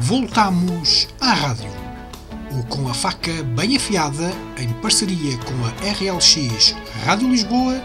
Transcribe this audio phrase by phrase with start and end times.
[0.00, 1.70] Voltamos à rádio.
[2.52, 6.72] O Com a Faca Bem Afiada, em parceria com a RLX
[7.04, 7.80] Rádio Lisboa,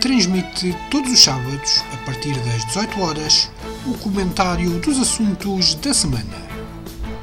[0.00, 3.50] transmite todos os sábados, a partir das 18 horas,
[3.86, 6.36] o comentário dos assuntos da semana.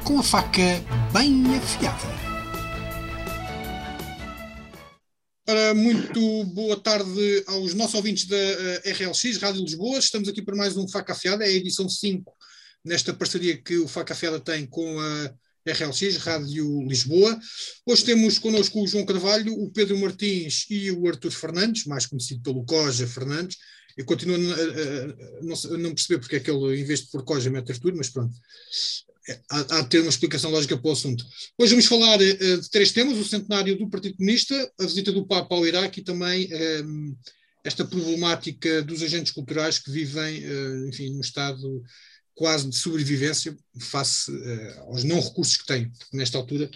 [0.04, 0.82] Com a faca
[1.12, 2.20] bem afiada.
[5.74, 9.98] Muito boa tarde aos nossos ouvintes da uh, RLX, Rádio Lisboa.
[9.98, 12.39] Estamos aqui para mais um Faca Afiada, é a edição 5
[12.84, 15.34] nesta parceria que o Faca Afiada tem com a
[15.66, 17.38] RLX, Rádio Lisboa.
[17.86, 22.42] Hoje temos connosco o João Carvalho, o Pedro Martins e o Artur Fernandes, mais conhecido
[22.42, 23.56] pelo Coja Fernandes.
[23.96, 27.02] Eu continuo a, a, a, não, a não, perceber porque é que ele, em vez
[27.02, 28.34] de por Coja, mete Artur, mas pronto.
[29.28, 31.24] É, há, há, de ter uma explicação lógica para o assunto.
[31.58, 35.26] Hoje vamos falar uh, de três temas: o centenário do Partido Comunista, a visita do
[35.26, 37.16] Papa ao Iraque e também um, ehm,
[37.62, 41.82] esta problemática dos agentes culturais que vivem, uh, enfim, num estado
[42.34, 46.70] quase de sobrevivência face uh, aos não recursos que têm, porque nesta altura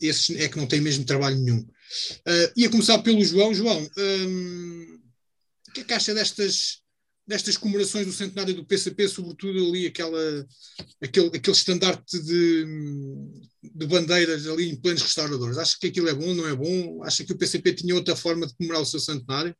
[0.00, 1.60] esses é que não têm mesmo trabalho nenhum.
[1.60, 3.54] Uh, ia começar pelo João.
[3.54, 5.00] João, um,
[5.68, 6.80] o que é que acha destas,
[7.26, 10.46] destas comemorações do centenário do PCP, sobretudo ali aquela,
[11.02, 12.66] aquele, aquele estandarte de,
[13.62, 15.58] de bandeiras ali em plenos restauradores?
[15.58, 17.04] Acha que aquilo é bom, não é bom?
[17.04, 19.54] Acha que o PCP tinha outra forma de comemorar o seu centenário?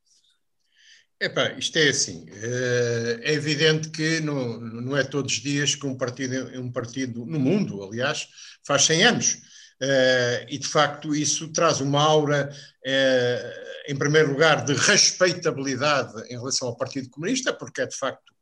[1.19, 5.87] Epá, isto é assim, eh, é evidente que não, não é todos os dias que
[5.87, 8.29] um partido, um partido no mundo, aliás,
[8.67, 9.39] faz 100 anos.
[9.81, 12.51] Eh, e de facto isso traz uma aura,
[12.85, 18.35] eh, em primeiro lugar, de respeitabilidade em relação ao Partido Comunista, porque é de facto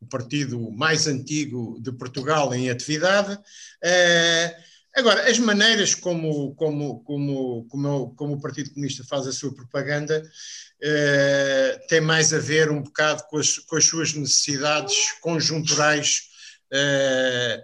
[0.00, 3.38] o partido mais antigo de Portugal em atividade.
[4.94, 10.22] Agora, as maneiras como, como, como, como, como o Partido Comunista faz a sua propaganda
[10.22, 16.28] uh, tem mais a ver um bocado com as, com as suas necessidades conjunturais.
[16.70, 17.62] Uh,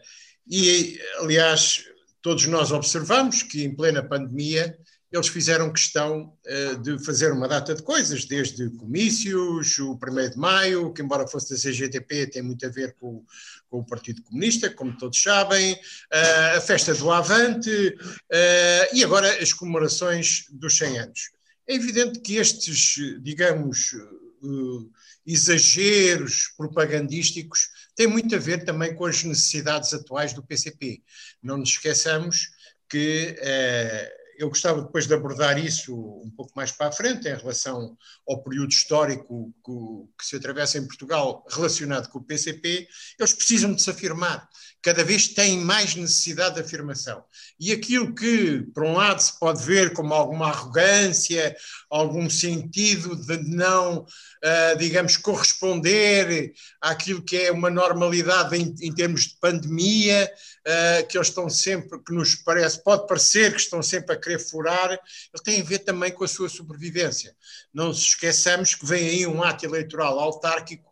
[0.51, 1.85] e, aliás,
[2.23, 4.79] todos nós observamos que em plena pandemia
[5.11, 10.37] eles fizeram questão uh, de fazer uma data de coisas, desde comícios, o 1 de
[10.37, 13.25] maio, que embora fosse da CGTP, tem muito a ver com,
[13.71, 19.43] com o Partido Comunista, como todos sabem, uh, a festa do Avante uh, e agora
[19.43, 21.31] as comemorações dos 100 anos.
[21.67, 23.95] É evidente que estes, digamos,
[25.27, 31.03] exageros propagandísticos têm muito a ver também com as necessidades atuais do PCP.
[31.43, 32.51] Não nos esqueçamos
[32.89, 33.37] que
[34.39, 38.43] eu gostava depois de abordar isso um pouco mais para a frente, em relação ao
[38.43, 39.53] período histórico
[40.17, 42.89] que, se atravessa em Portugal relacionado com o PCP.
[43.19, 44.49] Eles precisam de se afirmar,
[44.83, 47.25] cada vez têm mais necessidade de afirmação.
[47.59, 51.57] E aquilo que, por um lado, se pode ver como alguma arrogância,
[51.91, 59.37] algum sentido de não, uh, digamos, corresponder àquilo que é uma normalidade em, termos de
[59.41, 60.33] pandemia,
[60.67, 64.39] uh, que eles estão sempre, que nos parece, pode parecer que estão sempre a querer
[64.39, 67.35] furar, ele tem a ver também com a sua sobrevivência.
[67.75, 70.88] Não se esqueçamos que vem aí um ato eleitoral autárquico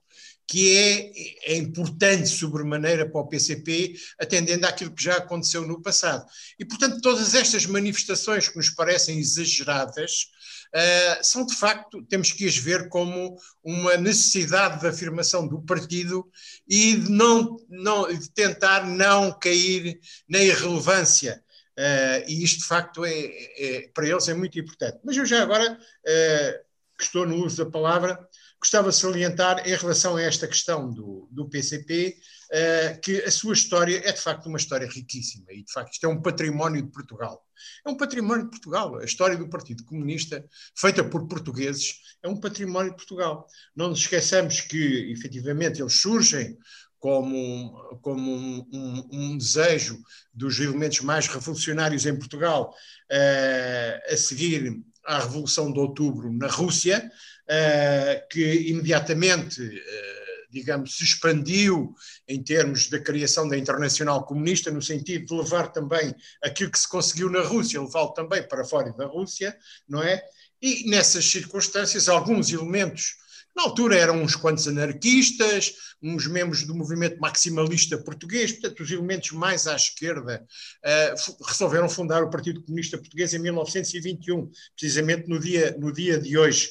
[0.46, 6.24] que é, é, importante sobremaneira para o PCP, atendendo àquilo que já aconteceu no passado.
[6.58, 10.28] E, portanto, todas estas manifestações que nos parecem exageradas,
[10.72, 16.24] uh, são de facto, temos que as ver como uma necessidade de afirmação do partido
[16.68, 19.98] e de, não, não, de tentar não cair
[20.28, 21.42] na irrelevância.
[21.78, 24.98] Uh, e isto, de facto, é, é, para eles é muito importante.
[25.04, 26.65] Mas eu já agora, uh,
[26.96, 28.18] que estou no uso da palavra,
[28.60, 33.30] gostava de salientar em relação a esta questão do, do PCP, uh, eh, que a
[33.30, 36.82] sua história é de facto uma história riquíssima e de facto isto é um património
[36.82, 37.44] de Portugal.
[37.86, 38.96] É um património de Portugal.
[38.96, 43.46] A história do Partido Comunista, feita por portugueses, é um património de Portugal.
[43.74, 46.56] Não nos esqueçamos que, efetivamente, eles surgem
[46.98, 49.98] como, como um, um, um, desejo
[50.32, 52.74] dos elementos mais revolucionários em Portugal
[53.12, 57.10] uh, a seguir à Revolução de Outubro na Rússia,
[57.48, 61.94] uh, que imediatamente, uh, digamos, se expandiu
[62.28, 66.88] em termos da criação da Internacional Comunista, no sentido de levar também aquilo que se
[66.88, 69.56] conseguiu na Rússia, levá-lo também para fora da Rússia,
[69.88, 70.22] não é?
[70.60, 73.16] E nessas circunstâncias, alguns elementos
[73.56, 79.32] na altura eram uns quantos anarquistas, uns membros do movimento maximalista português, portanto, os elementos
[79.32, 80.46] mais à esquerda
[80.84, 86.36] uh, resolveram fundar o Partido Comunista Português em 1921, precisamente no dia, no dia de
[86.36, 86.68] hoje.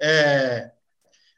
[0.00, 0.70] Uh,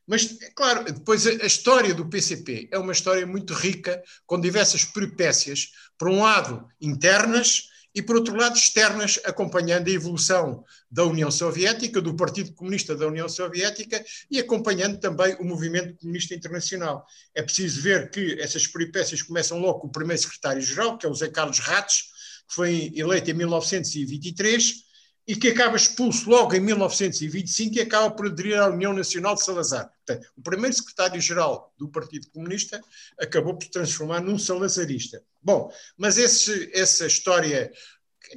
[0.07, 4.85] mas, claro, depois a, a, história do PCP é uma história muito rica, com diversas
[4.85, 11.31] peripécias, por um lado, internas e, por outro lado, externas, acompanhando a evolução da União
[11.31, 17.05] Soviética, do Partido Comunista da União Soviética e acompanhando também o movimento comunista internacional.
[17.35, 21.15] É preciso ver que essas peripécias começam logo com o primeiro secretário-geral, que é o
[21.15, 22.03] Zé Carlos Rates,
[22.49, 24.90] que foi eleito em 1923
[25.31, 29.45] e que acaba expulso logo em 1925 e acaba por aderir à União Nacional de
[29.45, 29.89] Salazar.
[30.05, 32.83] Portanto, o primeiro secretário-geral do Partido Comunista
[33.17, 35.23] acabou por se transformar num salazarista.
[35.41, 37.73] Bom, mas esse, essa história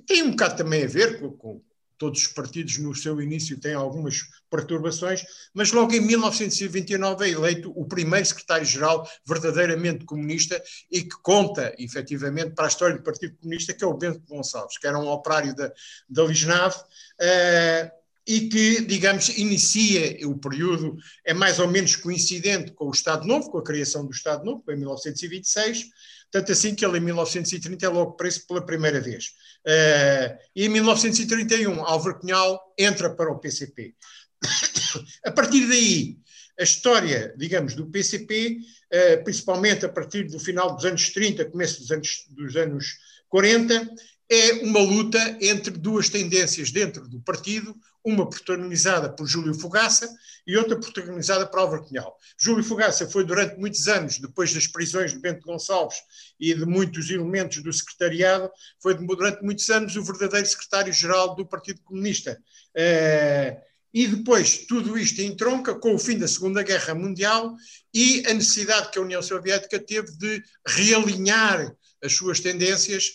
[0.06, 1.62] tem um bocado também a ver com, com
[2.04, 5.24] todos os partidos no seu início têm algumas perturbações,
[5.54, 10.62] mas logo em 1929 é eleito o primeiro secretário-geral verdadeiramente comunista
[10.92, 14.78] e que conta, efetivamente, para a história do Partido Comunista, que é o Bento Gonçalves,
[14.78, 15.72] que era um operário da,
[16.10, 22.88] da Lisnave, uh, e que, digamos, inicia o período, é mais ou menos coincidente com
[22.88, 25.86] o Estado Novo, com a criação do Estado Novo, em 1926,
[26.34, 29.28] tanto assim que ele em 1930 é logo preso pela primeira vez.
[29.66, 33.94] Uh, e em 1931, Álvaro Cunhal entra para o PCP.
[35.24, 36.18] a partir daí,
[36.60, 41.46] a história, digamos, do PCP, uh, eh, principalmente a partir do final dos anos 30,
[41.46, 42.98] começo dos anos, dos anos
[43.30, 43.88] 40,
[44.30, 50.10] é uma luta entre duas tendências dentro do partido, uma protagonizada por Júlio Fogaça
[50.46, 52.18] e outra protagonizada por Álvaro Cunhal.
[52.38, 55.98] Júlio Fogaça foi durante muitos anos, depois das prisões de Bento Gonçalves
[56.40, 58.50] e de muitos elementos do secretariado,
[58.82, 62.38] foi durante muitos anos o verdadeiro secretário-geral do Partido Comunista.
[62.76, 67.56] Uh, e depois tudo isto entronca com o fim da Segunda Guerra Mundial
[67.94, 71.74] e a necessidade que a União Soviética teve de realinhar
[72.04, 73.12] as suas tendências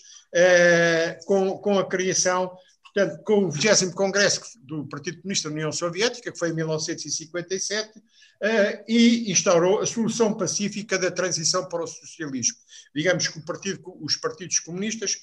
[1.26, 2.50] com, com a criação
[2.98, 7.98] portanto, com o 20 Congresso do Partido Comunista da União Soviética, que foi em 1957,
[7.98, 8.02] uh,
[8.42, 12.56] eh, e instaurou a solução pacífica da transição para o socialismo.
[12.94, 15.16] Digamos que partido, os partidos comunistas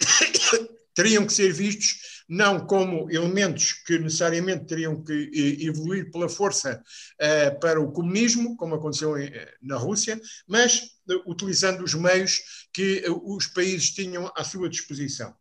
[0.94, 6.80] teriam que ser vistos não como elementos que necessariamente teriam que eh, evoluir pela força
[7.20, 10.92] uh, para o comunismo, como aconteceu em, na Rússia, mas
[11.26, 15.34] utilizando os meios que os países tinham à sua disposição.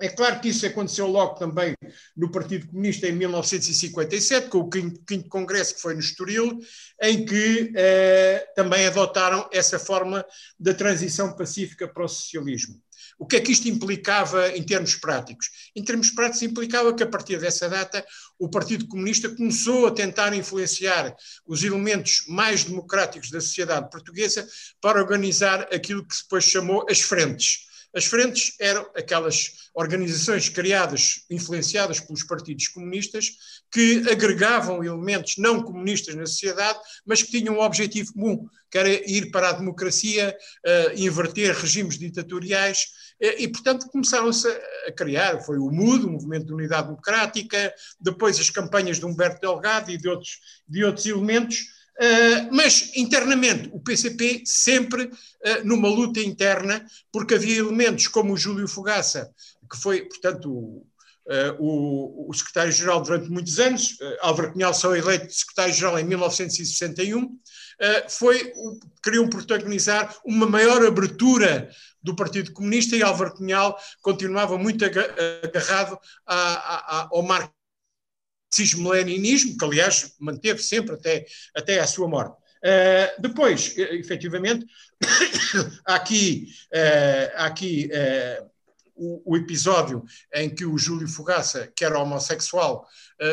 [0.00, 1.74] É claro que isso aconteceu logo também
[2.16, 6.58] no Partido Comunista em 1957, com o 5 Congresso que foi no Estoril,
[7.00, 10.24] em que eh, também adotaram essa forma
[10.58, 12.82] da transição pacífica para o socialismo.
[13.18, 15.48] O que é que isto implicava em termos práticos?
[15.74, 18.04] Em termos práticos, implicava que a partir dessa data
[18.38, 21.14] o Partido Comunista começou a tentar influenciar
[21.46, 24.46] os elementos mais democráticos da sociedade portuguesa
[24.80, 27.64] para organizar aquilo que depois chamou as frentes
[27.94, 33.30] as frentes eram aquelas organizações criadas, influenciadas pelos partidos comunistas,
[33.70, 38.88] que agregavam elementos não comunistas na sociedade, mas que tinham um objetivo comum, que era
[38.88, 42.86] ir para a democracia, uh, inverter regimes ditatoriais,
[43.20, 45.40] e, portanto, começaram-se a, a criar.
[45.40, 49.96] Foi o MUD, o Movimento de Unidade Democrática, depois as campanhas de Humberto Delgado e
[49.96, 50.38] de outros,
[50.68, 55.10] de outros elementos Uh, mas internamente o PCP sempre uh,
[55.64, 59.30] numa luta interna, porque havia elementos como o Júlio Fogaça,
[59.70, 60.86] que foi, portanto, o,
[61.28, 67.38] uh, o, o secretário-geral durante muitos anos, Álvaro Cunhal só eleito secretário-geral em 1961,
[68.08, 68.52] foi,
[69.02, 71.70] queriam protagonizar uma maior abertura
[72.02, 77.54] do Partido Comunista e Álvaro Cunhal continuava muito agarrado a, a, ao marco
[78.54, 82.36] cismo-leninismo, que aliás manteve sempre até, até à sua morte.
[82.64, 84.64] Uh, depois, efetivamente,
[85.84, 88.50] há aqui, uh, aqui uh,
[88.94, 92.86] o, o, episódio em que o Júlio Fogaça, que era homossexual,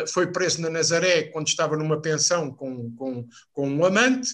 [0.08, 4.30] foi preso na Nazaré quando estava numa pensão com, com, com um amante.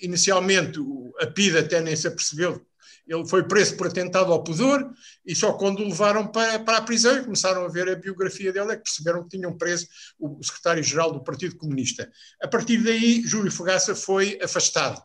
[0.00, 0.78] inicialmente,
[1.20, 2.64] a PIDA até nem se apercebeu
[3.06, 4.90] ele foi preso por atentado ao pudor
[5.24, 8.52] e só quando o levaram para, para a prisão e começaram a ver a biografia
[8.52, 9.86] dele é que perceberam que tinham preso
[10.18, 12.10] o secretário-geral do Partido Comunista.
[12.42, 15.02] A partir daí, Júlio Fogaça foi afastado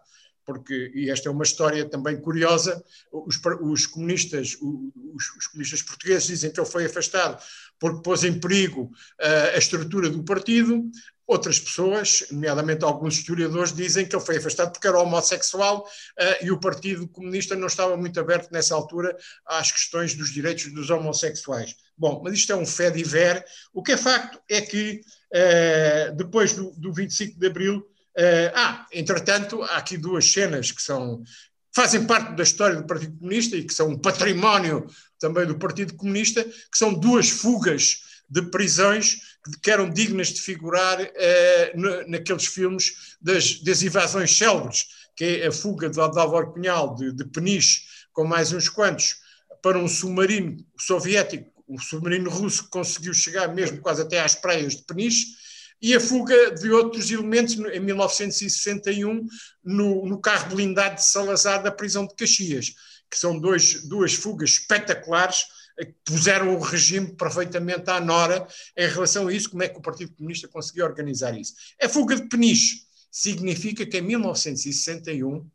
[0.49, 6.25] porque, e esta é uma história também curiosa, os, os comunistas, os, os, comunistas portugueses
[6.27, 7.39] dizem que ele foi afastado
[7.79, 8.85] porque pôs em perigo
[9.21, 10.89] uh, a estrutura do partido,
[11.29, 16.49] Outras pessoas, nomeadamente alguns historiadores, dizem que ele foi afastado porque era homossexual uh, e
[16.49, 19.15] o Partido Comunista não estava muito aberto nessa altura
[19.45, 21.75] às questões dos direitos dos homossexuais.
[21.95, 23.45] Bom, mas isto é um fé de ver.
[23.71, 25.01] O que é facto é que
[25.31, 27.87] uh, depois do, do 25 de Abril,
[28.19, 31.23] uh, ah, entretanto, há aqui duas cenas que são
[31.73, 34.87] fazem parte da história do Partido Comunista e que são um património
[35.19, 39.17] também do Partido Comunista, que são duas fugas de prisões
[39.63, 41.73] que eram dignas de figurar eh,
[42.07, 47.25] naqueles filmes das, das invasões célebres, que é a fuga de Álvaro Cunhal de, de
[47.25, 47.81] Peniche,
[48.13, 49.17] com mais uns quantos,
[49.61, 54.75] para um submarino soviético, o submarino russo que conseguiu chegar mesmo quase até às praias
[54.75, 55.27] de Peniche,
[55.81, 59.25] e a fuga de outros elementos em 1961
[59.63, 62.73] no, no carro blindado de Salazar da prisão de Caxias,
[63.09, 65.45] que são dois, duas fugas espetaculares
[65.77, 68.45] que puseram o regime perfeitamente à nora
[68.75, 71.53] em relação a isso, como é que o Partido Comunista conseguiu organizar isso.
[71.81, 75.49] A fuga de Peniche significa que em 1961,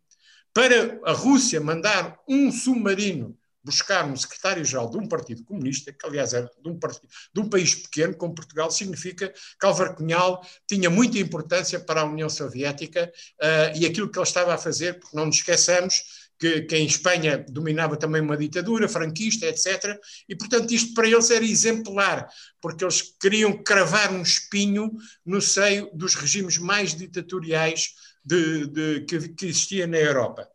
[0.53, 6.35] para a Rússia mandar um submarino buscar um secretário-geral de um partido comunista, que aliás
[6.35, 10.91] era de um, partido, de um país pequeno como Portugal, significa que Álvaro Cunhal tinha
[10.91, 15.17] muita importância para a União Soviética uh, e aquilo que ele estava a fazer, porque
[15.17, 19.99] não nos esqueçamos que, que, em Espanha dominava também uma ditadura franquista, etc.
[20.29, 22.29] E, portanto, isto para eles era exemplar,
[22.61, 24.93] porque eles queriam cravar um espinho
[25.25, 27.95] no seio dos regimes mais ditatoriais
[28.25, 30.49] de, de, que, que existia na Europa.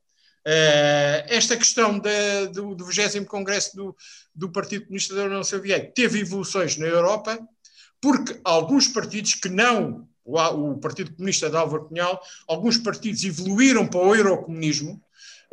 [0.49, 1.99] Uh, esta questão
[2.51, 3.95] do, do 20 Congresso do,
[4.33, 7.37] do Partido Comunista da União Soviética teve evoluções na Europa,
[8.01, 13.85] porque alguns partidos que não, o, o Partido Comunista de Álvaro Cunhal, alguns partidos evoluíram
[13.85, 14.99] para o eurocomunismo,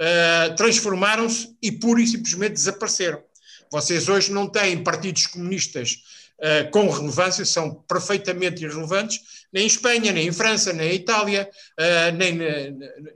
[0.00, 3.22] uh, transformaram-se e pura e simplesmente desapareceram.
[3.70, 5.98] Vocês hoje não têm partidos comunistas
[6.38, 9.20] uh, com relevância, são perfeitamente irrelevantes,
[9.52, 12.44] nem em Espanha, nem em França, nem em Itália, uh, nem na,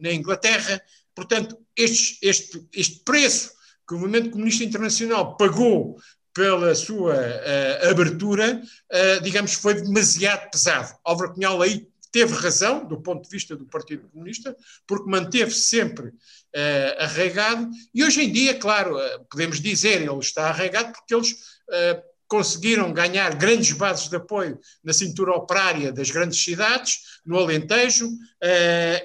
[0.01, 0.83] na, Inglaterra.
[1.21, 3.53] Portanto, este, este, este preço
[3.87, 6.01] que o movimento comunista internacional pagou
[6.33, 10.97] pela sua uh, abertura, uh, digamos, foi demasiado pesado.
[11.05, 16.07] Álvaro Cunhal aí teve razão, do ponto de vista do Partido Comunista, porque manteve sempre
[16.07, 18.97] uh, arraigado, e hoje em dia, claro,
[19.31, 21.37] podemos dizer ele está arraigado porque eles
[22.31, 28.09] conseguiram ganhar grandes bases de apoio na cintura operária das grandes cidades, no Alentejo,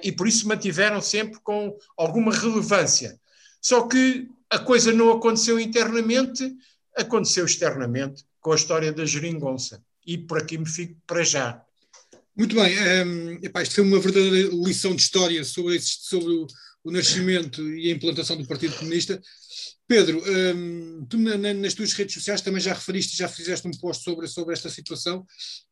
[0.04, 3.20] e por isso mantiveram sempre com alguma relevância.
[3.60, 6.56] Só que a coisa não aconteceu internamente,
[6.96, 9.82] aconteceu externamente, com a história da geringonça.
[10.06, 11.60] E por aqui me fico para já.
[12.38, 16.46] Muito bem, um, ehm, epá, isto foi uma verdadeira lição de história sobre, sobre
[16.86, 19.22] o, nascimento e a implantação do Partido Comunista.
[19.88, 23.68] Pedro, um, ehm, tu na, na, nas tuas redes sociais também já referiste, já fizeste
[23.68, 25.26] um post sobre, sobre esta situação,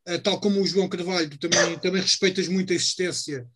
[0.08, 3.46] uh, tal como o João Carvalho, tu também, também respeitas muito a existência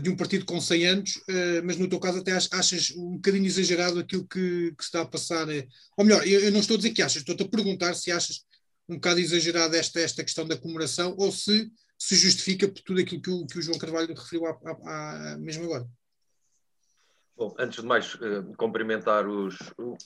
[0.00, 3.46] de um partido com 100 anos, uh, mas no teu caso até achas um bocadinho
[3.46, 5.48] exagerado aquilo que, que se está a passar.
[5.48, 5.66] Uh,
[5.96, 8.40] ou melhor, eu, eu, não estou a dizer que achas, estou-te a perguntar se achas
[8.88, 11.70] um bocado exagerado esta, esta questão da comemoração ou se
[12.02, 15.38] se justifica por tudo aquilo que o, que o João Carvalho referiu há, há, há,
[15.38, 15.88] mesmo agora.
[17.36, 19.56] Bom, antes de mais, uh, cumprimentar os,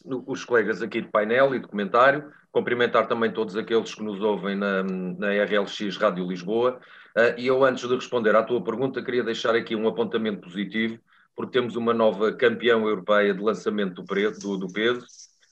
[0.05, 4.57] os colegas aqui de painel e de comentário, cumprimentar também todos aqueles que nos ouvem
[4.57, 6.81] na, na RLX Rádio Lisboa.
[7.17, 10.99] Uh, e eu, antes de responder à tua pergunta, queria deixar aqui um apontamento positivo,
[11.35, 15.05] porque temos uma nova campeã europeia de lançamento do, do, do peso,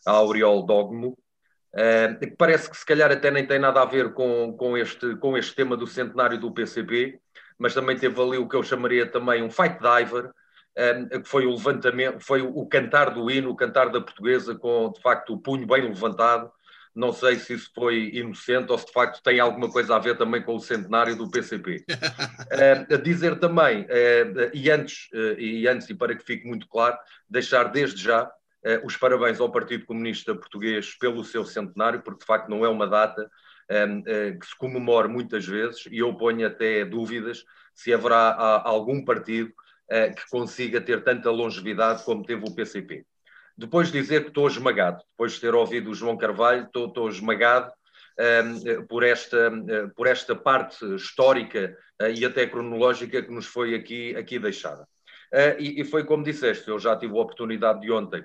[0.07, 1.17] a Aureol Dogmo,
[1.75, 5.37] Uh, parece que se calhar até nem tem nada a ver com, com, este, com
[5.37, 7.19] este tema do centenário do PCP,
[7.59, 10.31] mas também teve ali o que eu chamaria também um fight diver,
[11.23, 15.01] que foi o levantamento, foi o, cantar do hino, o cantar da portuguesa com de
[15.01, 16.51] facto o punho bem levantado.
[16.95, 20.17] Não sei se isso foi inocente ou se de facto tem alguma coisa a ver
[20.17, 21.85] também com o centenário do PCP.
[21.89, 26.97] uh, dizer também, uh, e, antes, uh, e antes, e para que fique muito claro,
[27.29, 28.31] deixar desde já
[28.65, 32.69] eh, os parabéns ao Partido Comunista Português pelo seu centenário, porque de facto não é
[32.69, 33.31] uma data
[33.69, 39.51] eh, que se comemora muitas vezes, e eu ponho até dúvidas se haverá algum partido
[39.51, 39.55] eh,
[39.89, 43.05] que consiga ter tanta longevidade como teve o PCP.
[43.57, 47.09] Depois de dizer que estou esmagado, depois de ter ouvido o João Carvalho, estou, estou
[47.09, 47.71] esmagado
[48.19, 49.53] ehm, por, esta,
[49.95, 51.77] por esta parte histórica
[52.17, 54.89] e até cronológica que nos foi aqui, aqui deixada.
[55.59, 58.25] e, e foi como disseste, eu já tive a oportunidade de ontem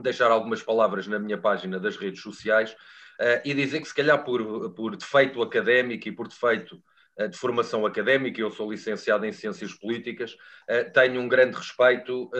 [0.00, 4.24] deixar algumas palavras na minha página das redes sociais uh, e dizer que, se calhar,
[4.24, 6.82] por, por defeito académico e por defeito uh,
[7.30, 12.30] de formação académica, eu sou licenciado em Ciências Políticas, uh, tenho um grande respeito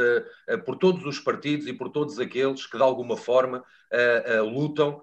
[0.64, 3.64] por todos os partidos e por todos aqueles que, de alguma forma,
[4.52, 5.02] lutam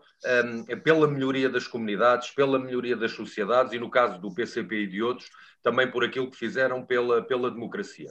[0.84, 5.02] pela melhoria das comunidades, pela melhoria das sociedades e, no caso do PCP e de
[5.02, 5.30] outros,
[5.64, 8.10] também por aquilo que fizeram pela, pela democracia.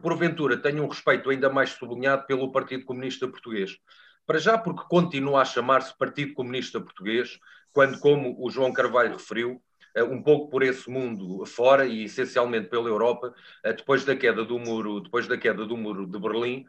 [0.00, 3.76] Porventura tenho um respeito ainda mais sublinhado pelo Partido Comunista Português.
[4.24, 7.38] Para já, porque continua a chamar-se Partido Comunista Português,
[7.72, 9.60] quando, como o João Carvalho referiu,
[10.08, 14.58] um pouco por esse mundo fora e essencialmente pela Europa, é, depois da queda do
[14.58, 16.66] muro, depois da queda do muro de Berlim,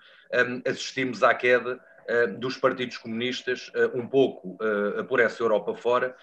[0.66, 1.80] assistimos à queda
[2.40, 4.58] dos partidos comunistas, um pouco
[5.08, 6.16] por essa Europa fora,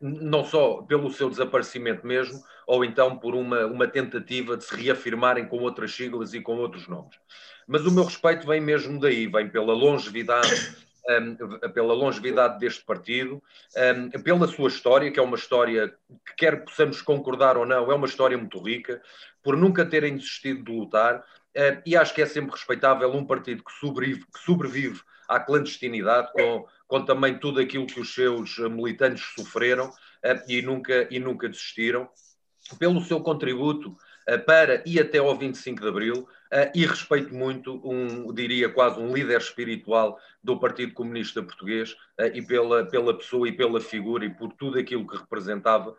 [0.00, 5.46] não só pelo seu desaparecimento mesmo, ou então por uma, uma tentativa de se reafirmarem
[5.46, 7.16] com outras siglas e com outros nomes.
[7.66, 10.76] Mas o meu respeito vem mesmo daí, vem pela longevidade
[11.08, 13.42] um, pela longevidade deste partido,
[13.76, 15.94] um, pela sua história, que é uma história
[16.24, 19.00] que, quer possamos concordar ou não, é uma história muito rica,
[19.42, 23.62] por nunca terem desistido de lutar, uh, e acho que é sempre respeitável um partido
[23.64, 29.24] que sobrevive, que sobrevive à clandestinidade, com, com também tudo aquilo que os seus militantes
[29.34, 29.92] sofreram
[30.48, 32.08] e, nunca, e nunca desistiram,
[32.78, 33.96] pelo seu contributo
[34.44, 39.12] para e até ao 25 de Abril, Uh, e respeito muito, um, diria quase um
[39.12, 44.30] líder espiritual do Partido Comunista Português uh, e pela, pela pessoa e pela figura e
[44.30, 45.94] por tudo aquilo que representava,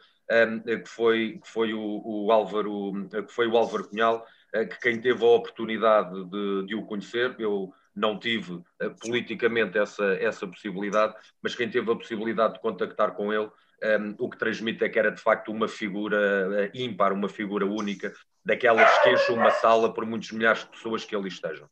[0.66, 5.24] que foi, que foi o, o, Álvaro, que foi o Álvaro Cunhal, que quem teve
[5.24, 8.62] a oportunidade de, de o conhecer, eu não tive
[9.00, 13.50] politicamente essa, essa possibilidade, mas quem teve a possibilidade de contactar com ele
[13.84, 16.18] um, o que transmite é que era de facto uma figura
[16.50, 21.04] uh, ímpar, uma figura única, daquelas que enchem uma sala por muitos milhares de pessoas
[21.04, 21.70] que ali estejam.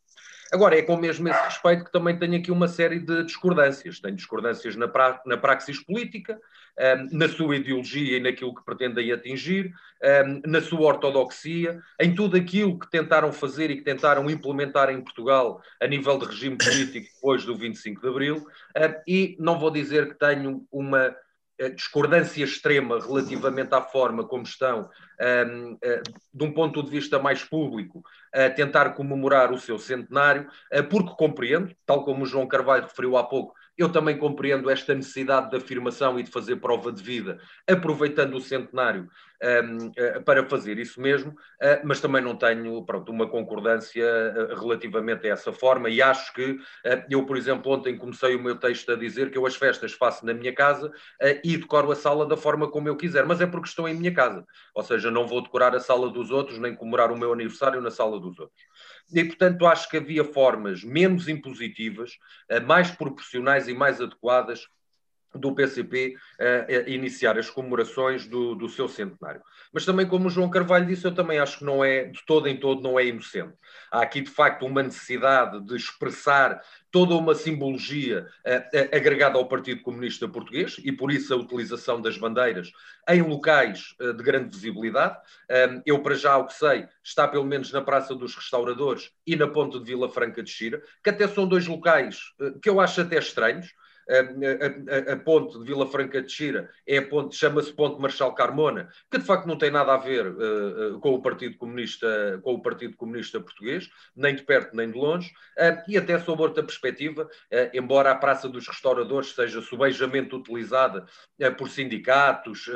[0.51, 4.00] Agora, é com mesmo esse respeito que também tenho aqui uma série de discordâncias.
[4.00, 6.39] Tenho discordâncias na, pra, na praxis política,
[6.79, 12.38] um, na sua ideologia e naquilo que pretendem atingir, um, na sua ortodoxia, em tudo
[12.38, 17.07] aquilo que tentaram fazer e que tentaram implementar em Portugal a nível de regime político
[17.15, 18.35] depois do 25 de Abril.
[18.38, 21.15] Um, e não vou dizer que tenho uma
[21.75, 24.89] discordância extrema relativamente à forma como estão,
[25.21, 25.77] um, uh,
[26.33, 31.15] de um ponto de vista mais público, a tentar comemorar o seu centenário, uh, porque
[31.17, 35.57] compreendo, tal como o João Carvalho referiu há pouco, eu também compreendo esta necessidade de
[35.57, 39.09] afirmação e de fazer prova de vida, aproveitando o centenário
[40.25, 45.31] para fazer isso mesmo, uh, mas também não tenho pronto, uma concordância uh, relativamente a
[45.31, 46.57] essa forma e acho que
[47.09, 50.25] eu, por exemplo, ontem comecei o meu texto a dizer que eu as festas faço
[50.25, 50.91] na minha casa
[51.43, 54.13] e decoro a sala da forma como eu quiser, mas é porque estou em minha
[54.13, 57.81] casa, ou seja, não vou decorar a sala dos outros nem comemorar o meu aniversário
[57.81, 58.61] na sala dos outros.
[59.13, 62.11] E, portanto, acho que havia formas menos impositivas,
[62.65, 64.67] mais proporcionais e mais adequadas
[65.36, 69.42] do PCP uh, iniciar as comemorações do, do, seu centenário.
[69.74, 72.48] Mas também, como o João Carvalho disse, eu também acho que não é, de todo
[72.48, 73.54] em todo, não é inocente.
[73.92, 76.62] Há aqui, de facto, uma necessidade de expressar
[76.92, 82.17] toda uma simbologia uh, agregada ao Partido Comunista Português e, por isso, a utilização das
[82.17, 82.71] bandeiras
[83.10, 85.17] em locais uh, de grande visibilidade.
[85.86, 89.48] eu, para já, o que sei, está pelo menos na Praça dos Restauradores e na
[89.48, 92.19] Ponte de Vila Franca de Xira, que até são dois locais
[92.62, 93.74] que eu acho até estranhos,
[94.10, 98.34] a, a, a, ponte de Vila Franca de Xira é a ponte, chama-se Ponte Marchal
[98.36, 102.39] Carmona, que de facto não tem nada a ver uh, uh, com o Partido Comunista,
[102.44, 106.41] com o Partido Comunista Português, nem de perto nem de longe, uh, e até sob
[106.41, 107.28] outra perspectiva,
[107.74, 111.06] embora a Praça dos Restauradores seja subejamente utilizada
[111.58, 112.70] por sindicatos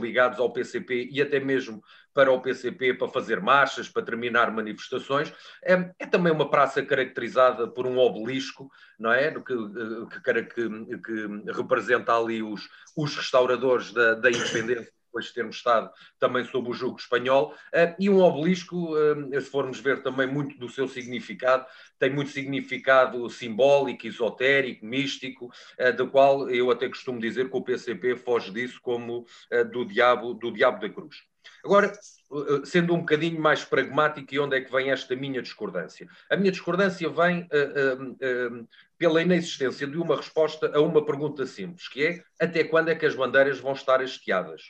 [0.00, 1.82] ligados ao PCP e até mesmo
[2.14, 5.32] para o PCP para fazer marchas, para terminar manifestações.
[5.62, 9.30] É, é também uma praça caracterizada por um obelisco, não é?
[9.32, 15.56] Que, que, que, que representa ali os, os restauradores da, da independência depois de termos
[15.56, 18.94] estado também sob o jugo espanhol, eh, e um obelisco,
[19.32, 21.64] eh, se formos ver também muito do seu significado,
[22.00, 27.62] tem muito significado simbólico, esotérico, místico, eh, do qual eu até costumo dizer que o
[27.62, 29.24] PCP foge disso como
[29.70, 31.16] do diabo, do diabo da cruz.
[31.64, 31.92] Agora,
[32.34, 36.08] eh, sendo um bocadinho mais pragmático, e onde é que vem esta minha discordância?
[36.30, 41.46] A minha discordância vem uh, uh, uh, pela inexistência de uma resposta a uma pergunta
[41.46, 44.62] simples, que é até quando é que as bandeiras vão estar hasteadas?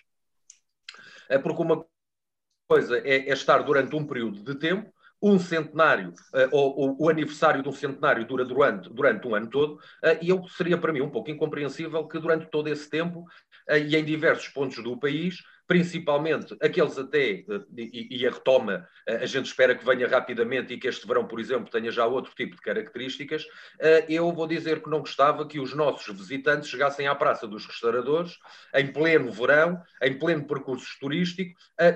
[1.28, 1.86] É porque uma
[2.68, 6.12] coisa é, é estar durante um período de tempo, um centenário,
[6.52, 9.80] ou, o aniversário de um centenário dura durante, durante um ano todo,
[10.20, 13.24] e eu seria para mim um pouco incompreensível que durante todo esse tempo,
[13.70, 17.44] e em diversos pontos do país, principalmente aqueles até, eh,
[17.76, 21.40] e, a retoma, eh, a gente espera que venha rapidamente e que este verão, por
[21.40, 23.46] exemplo, tenha já outro tipo de características,
[23.80, 27.66] eh, eu vou dizer que não gostava que os nossos visitantes chegassem à Praça dos
[27.66, 28.38] Restauradores
[28.74, 31.54] em pleno verão, em pleno percurso turístico,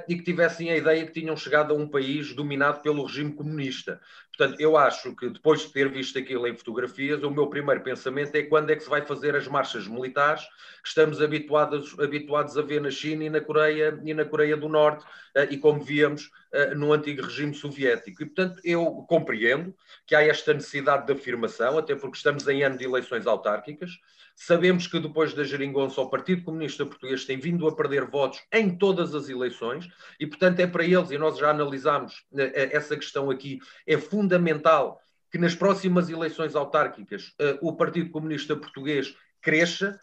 [0.09, 4.01] e que tivessem a ideia que tinham chegado a um país dominado pelo regime comunista.
[4.39, 8.37] Portanto, eu acho que depois de ter visto aquilo em fotografias, o meu primeiro pensamento
[8.37, 10.45] é quando é que se vai fazer as marchas militares
[10.81, 14.69] que estamos habituados, habituados a ver na China e na Coreia, e na Coreia do
[14.69, 16.31] Norte, eh, e como víamos
[16.77, 18.23] no antigo regime soviético.
[18.23, 19.75] E, portanto, eu compreendo
[20.07, 23.99] que há esta necessidade de afirmação, até porque estamos em ano de eleições autárquicas,
[24.41, 28.71] Sabemos que depois da geringonça o Partido Comunista Português tem vindo a perder votos em
[28.71, 32.97] todas as eleições e, portanto, é para eles, e nós já analisámos eh, eh, essa
[32.97, 39.99] questão aqui, é fundamental que nas próximas eleições autárquicas eh, o Partido Comunista Português cresça,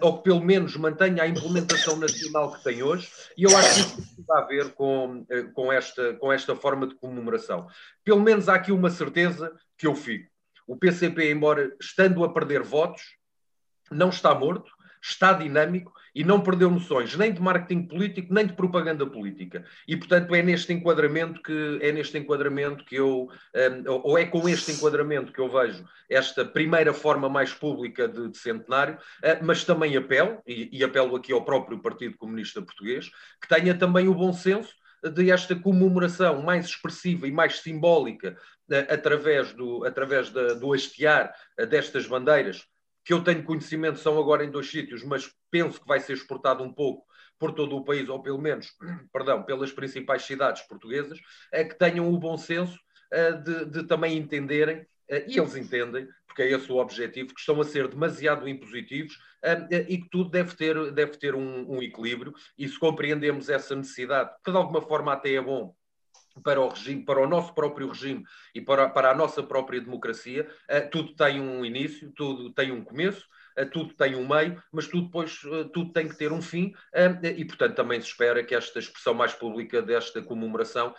[0.00, 4.00] ou que pelo menos mantenha a implementação nacional que tem hoje, e eu acho que
[4.00, 7.66] isso tem a ver com, com, esta, com esta forma de comemoração.
[8.04, 10.30] Pelo menos há aqui uma certeza que eu fico
[10.66, 13.02] O PCP, embora estando a perder votos,
[13.90, 14.70] não está morto,
[15.02, 19.64] está dinâmico e não perdeu noções nem de marketing político nem de propaganda política.
[19.88, 24.48] E portanto é neste enquadramento que é neste enquadramento que eu um, ou é com
[24.48, 29.64] este enquadramento que eu vejo esta primeira forma mais pública de, de centenário, uh, mas
[29.64, 34.14] também apelo e, e apelo aqui ao próprio Partido Comunista Português que tenha também o
[34.14, 34.72] bom senso
[35.12, 38.36] de esta comemoração mais expressiva e mais simbólica
[38.70, 42.64] uh, através do, através da, do hastear uh, destas bandeiras
[43.04, 46.62] que eu tenho conhecimento são agora em dois sítios, mas penso que vai ser exportado
[46.62, 47.04] um pouco
[47.38, 48.68] por todo o país, ou pelo menos,
[49.12, 51.18] perdão, pelas principais cidades portuguesas,
[51.52, 52.78] é que tenham o bom senso
[53.12, 57.40] uh, de, de, também entenderem, uh, e eles entendem, porque é esse o objetivo, que
[57.40, 59.14] estão a ser demasiado impositivos
[59.44, 63.74] uh, e que tudo deve ter, deve ter um, um equilíbrio, e se compreendemos essa
[63.74, 65.74] necessidade, que de alguma forma até é bom
[66.42, 70.48] para o regime, para o nosso próprio regime e para, para a nossa própria democracia,
[70.70, 73.26] uh, tudo tem um início, tudo tem um começo,
[73.70, 76.72] tudo tem um meio, mas tudo depois uh, tudo tem que ter um fim.
[77.36, 80.94] E portanto também se espera que esta expressão mais pública desta comemoração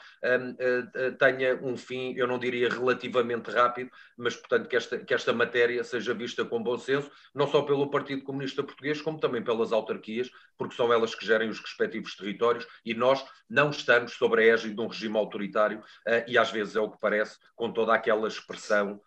[1.19, 5.83] tenha um fim, eu não diria relativamente rápido, mas portanto que esta, que esta matéria
[5.83, 10.29] seja vista com bom senso, não só pelo Partido Comunista Português, como também pelas autarquias,
[10.57, 14.75] porque são elas que gerem os respectivos territórios e nós não estamos sobre a égide
[14.75, 15.83] de um regime autoritário
[16.27, 19.01] e às vezes é o que parece, com toda aquela expressão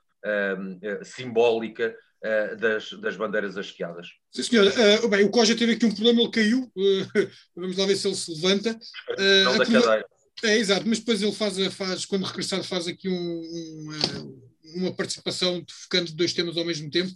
[1.03, 4.09] simbólica uh, das, das bandeiras hasteadas.
[4.33, 4.67] Sim, senhor.
[4.67, 6.73] Uh, bem, o Coja teve aqui um problema, ele caiu.
[6.77, 8.79] Uh, vamos lá ver se ele se levanta.
[9.11, 10.07] Uh, da cadeira.
[10.45, 14.43] É, exato, mas depois ele faz, faz quando regressar, faz aqui um, um,
[14.77, 17.13] uma participação focando dois temas ao mesmo tempo.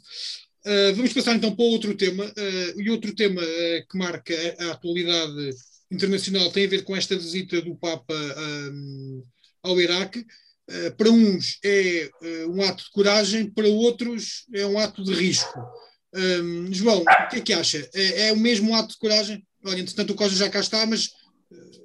[0.64, 2.24] Uh, vamos passar então para outro tema.
[2.24, 5.50] Uh, e outro tema uh, que marca a, a, atualidade
[5.90, 8.14] internacional tem a ver com esta visita do Papa
[8.72, 9.24] um,
[9.62, 10.24] ao Iraque.
[10.96, 12.10] Para uns é
[12.48, 15.58] um ato de coragem, para outros é um ato de risco.
[16.14, 17.88] Um, João, o que é que acha?
[17.94, 19.44] É, é, o mesmo ato de coragem?
[19.64, 21.10] Olha, entretanto o Costa já cá está, mas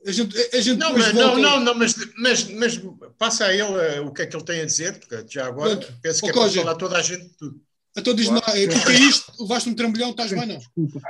[0.05, 1.19] a gente, a gente não, mas, volta...
[1.19, 2.81] não, não, não, mas, mas, mas
[3.17, 5.99] passa a ele o que é que ele tem a dizer, porque já agora Pronto.
[6.01, 7.61] penso que é para falar toda a gente tudo.
[7.95, 10.57] Então diz-me lá, tu caíste, levaste um trambolhão, estás bem não?
[10.57, 11.01] Desculpa.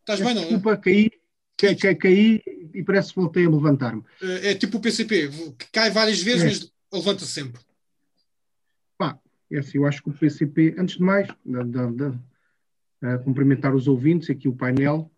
[0.00, 0.42] Estás bem não?
[0.42, 1.10] Desculpa, caí,
[1.60, 2.42] caí, caí
[2.74, 4.02] e parece que voltei a levantar-me.
[4.22, 6.46] É, é tipo o PCP, que cai várias vezes, é.
[6.46, 7.60] mas levanta -se sempre.
[8.96, 9.18] Pá,
[9.50, 11.90] é assim, eu acho que o PCP, antes de mais, da, da,
[13.00, 15.10] da, cumprimentar os ouvintes, aqui o painel,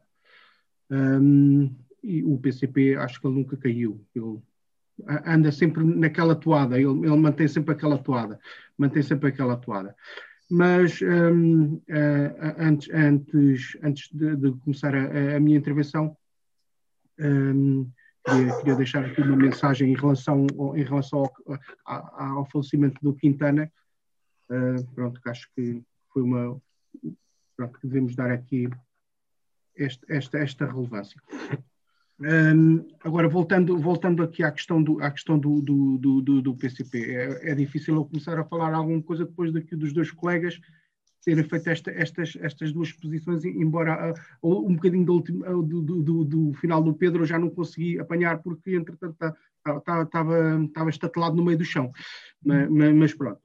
[0.91, 4.05] um, e o PCP acho que ele nunca caiu.
[4.15, 4.41] Ele
[5.27, 8.39] anda sempre naquela toada, ele, ele mantém sempre aquela toada,
[8.77, 9.95] mantém sempre aquela toada.
[10.51, 11.81] Mas um, uh,
[12.59, 16.15] antes, antes, antes de, de começar a, a, minha intervenção,
[17.19, 17.91] um,
[18.25, 23.15] queria, queria, deixar aqui uma mensagem em relação, em relação ao, ao, ao falecimento do
[23.15, 23.71] Quintana.
[24.51, 26.61] Uh, pronto, que acho que foi uma.
[27.57, 28.69] Pronto, que devemos dar aqui
[29.77, 31.21] esta, esta, relevância.
[32.21, 37.15] Um, agora, voltando, voltando aqui à questão do, à questão do, do, do, do PCP,
[37.15, 40.61] é, é, difícil eu começar a falar alguma coisa depois daqui dos dois colegas
[41.25, 45.83] terem feito esta, estas, estas duas posições, embora uh, um bocadinho do, último, uh, do,
[45.83, 50.07] do, do, final do Pedro eu já não consegui apanhar, porque entretanto estava tá,
[50.75, 51.93] tá, estatelado no meio do chão.
[52.45, 53.41] Mas, mas pronto.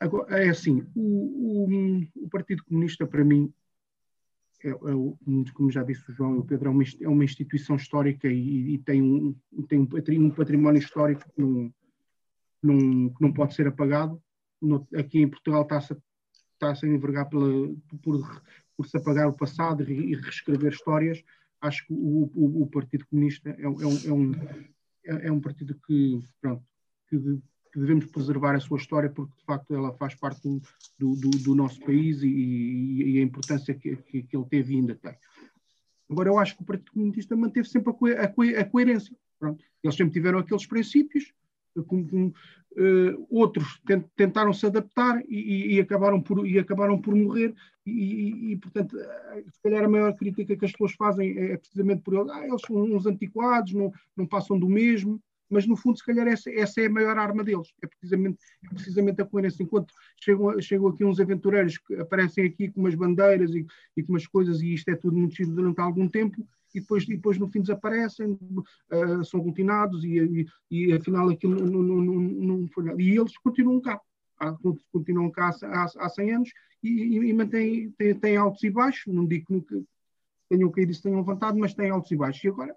[0.00, 3.52] Agora, é assim, o, o, o Partido Comunista, para mim,
[4.64, 4.74] é, é,
[5.54, 8.78] como já disse o João, o Pedro é uma, é uma instituição histórica e, e
[8.78, 9.34] tem, um,
[9.68, 11.72] tem um património histórico que não,
[12.62, 14.22] não, que não pode ser apagado.
[14.60, 15.94] No, aqui em Portugal está-se
[16.66, 18.42] está -se a envergar pela, por,
[18.76, 21.22] por se apagar o passado e, reescrever histórias.
[21.60, 24.32] Acho que o, o, o Partido Comunista é, é, um, é, um,
[25.04, 26.62] é um partido que, pronto,
[27.08, 27.40] que
[27.72, 30.60] que devemos preservar a sua história porque de facto ela faz parte do,
[31.14, 35.14] do, do nosso país e, e, a importância que, que, ele teve e ainda tem.
[36.10, 39.16] Agora, eu acho que o Partido Comunista manteve sempre a, co a, co a coerência.
[39.38, 39.64] Pronto.
[39.82, 41.32] Eles sempre tiveram aqueles princípios,
[41.86, 43.80] com, com, uh, outros
[44.16, 47.54] tentaram se adaptar e, e, acabaram por, e acabaram por morrer.
[47.86, 52.02] E, portanto, eh, se calhar a maior crítica que as pessoas fazem é, é precisamente
[52.02, 52.30] por eles.
[52.30, 56.28] Ah, eles são uns antiquados, não, não passam do mesmo mas no fundo, se calhar,
[56.28, 59.64] essa, essa é a maior arma deles, é precisamente, é precisamente a coerência.
[59.64, 64.12] Enquanto chegam, chegam aqui uns aventureiros que aparecem aqui com umas bandeiras e, e com
[64.12, 67.48] umas coisas, e isto é tudo muito durante algum tempo, e depois, e depois no
[67.48, 72.84] fim desaparecem, uh, são rotinados, e, e, e, afinal aquilo não, não, não, não foi
[72.84, 73.00] nada.
[73.00, 74.00] E eles continuam cá,
[74.92, 76.50] continuam cá há, há 100 anos
[76.82, 79.82] e, e mantêm, têm, têm altos e baixos, não digo que nunca
[80.48, 82.42] tenham caído e se tenham levantado, mas têm altos e baixos.
[82.42, 82.74] E agora,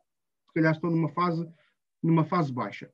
[0.48, 1.48] se calhar estão numa fase
[2.04, 2.92] numa fase baixa.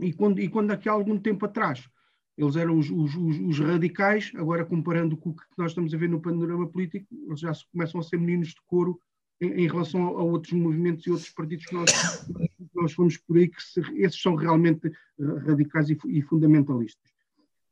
[0.00, 1.88] E quando, e quando aqui há algum tempo atrás
[2.36, 6.08] eles eram os, os, os, radicais, agora comparando com o que nós estamos a ver
[6.08, 8.98] no panorama político, eles já começam a ser meninos de couro
[9.42, 11.90] em, relação a, outros movimentos e outros partidos que nós,
[12.74, 14.90] nós fomos por aí, que se, esses são realmente
[15.46, 17.12] radicais e, e fundamentalistas.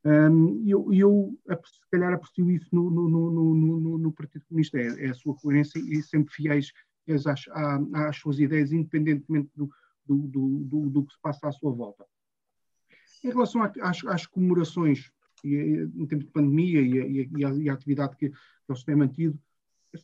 [0.04, 5.10] Um, eu, eu, se calhar, aprecio isso no, no, no, no Partido Comunista, é, é,
[5.10, 6.72] a sua coerência e sempre fiéis,
[7.26, 7.44] às,
[7.92, 9.70] às, suas ideias, independentemente do,
[10.06, 12.06] do, do, do, que se passa à sua volta.
[13.22, 15.10] Em relação às, às comemorações,
[15.44, 17.30] em termos de pandemia e, e,
[17.62, 18.36] e a atividade que, que
[18.68, 19.38] eles têm mantido,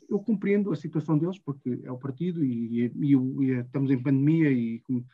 [0.08, 4.50] eu compreendo a situação deles, porque é o partido e, e, e estamos em pandemia
[4.50, 5.06] e como,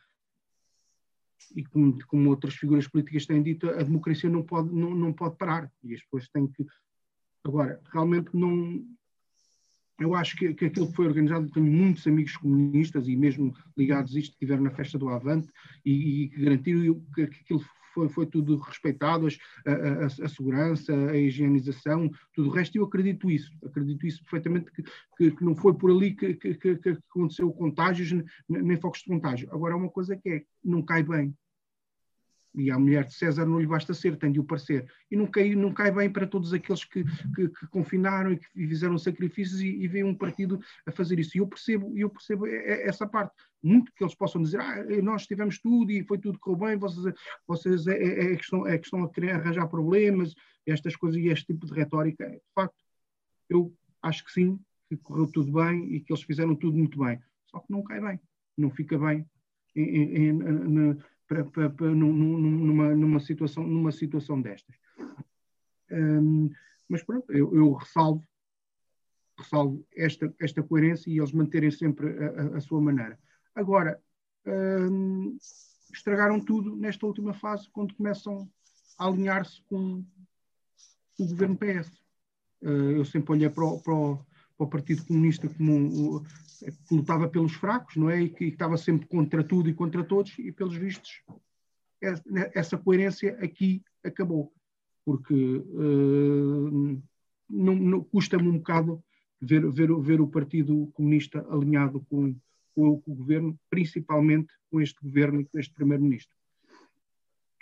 [1.55, 5.35] e como, como, outras figuras políticas têm dito, a democracia não pode, não, não pode
[5.37, 6.65] parar e as pessoas têm que.
[7.43, 8.85] Agora, realmente não.
[9.99, 14.15] Eu acho que, que aquilo que foi organizado, tenho muitos amigos comunistas e mesmo ligados
[14.15, 15.49] a isto, que estiveram na festa do Avante
[15.85, 21.17] e, que garantiram que, que aquilo foi, foi tudo respeitado, a, a, a, segurança, a
[21.17, 24.83] higienização, tudo o resto, e eu acredito isso, acredito isso perfeitamente, que,
[25.17, 28.11] que, que não foi por ali que, que, que aconteceu contágios,
[28.49, 29.47] nem focos de contágio.
[29.51, 31.35] Agora, uma coisa que é, não cai bem,
[32.55, 34.87] e à mulher de César não lhe basta ser, tem de o parecer.
[35.09, 37.03] E não cai, não cai bem para todos aqueles que,
[37.35, 41.35] que, que confinaram e que fizeram sacrifícios e, e veem um partido a fazer isso.
[41.35, 43.33] E eu percebo, eu percebo essa parte.
[43.61, 46.77] Muito que eles possam dizer, ah, nós tivemos tudo e foi tudo que correu bem,
[46.77, 47.13] vocês,
[47.47, 50.33] vocês é, é, é, questão, é questão a querer arranjar problemas,
[50.65, 52.29] estas coisas e este tipo de retórica.
[52.29, 52.75] De facto,
[53.49, 57.19] eu acho que sim, que correu tudo bem e que eles fizeram tudo muito bem.
[57.49, 58.19] Só que não cai bem,
[58.57, 59.25] não fica bem
[59.75, 64.75] em, em, em, para, para, para, numa, numa, situação, numa situação destas.
[65.91, 66.49] Um,
[66.87, 68.23] mas pronto, eu, eu, ressalvo,
[69.37, 73.19] ressalvo esta, esta coerência e eles manterem sempre a, a, a sua maneira.
[73.55, 74.01] Agora,
[74.45, 75.37] um,
[75.93, 78.49] estragaram tudo nesta última fase, quando começam
[78.97, 80.03] a alinhar-se com
[81.19, 81.89] o governo PS.
[82.61, 84.25] Uh, eu sempre olhei para o, para o,
[84.57, 88.21] para o Partido Comunista como um, que lutava pelos fracos, não é?
[88.21, 91.21] E que, estava sempre contra tudo e contra todos, e pelos vistos,
[92.53, 94.53] essa coerência aqui acabou.
[95.05, 97.01] Porque uh,
[97.49, 99.03] não, não custa-me um bocado
[99.41, 102.33] ver, ver, ver o Partido Comunista alinhado com,
[102.73, 106.35] com, com o governo, principalmente com este governo e com este Primeiro-Ministro.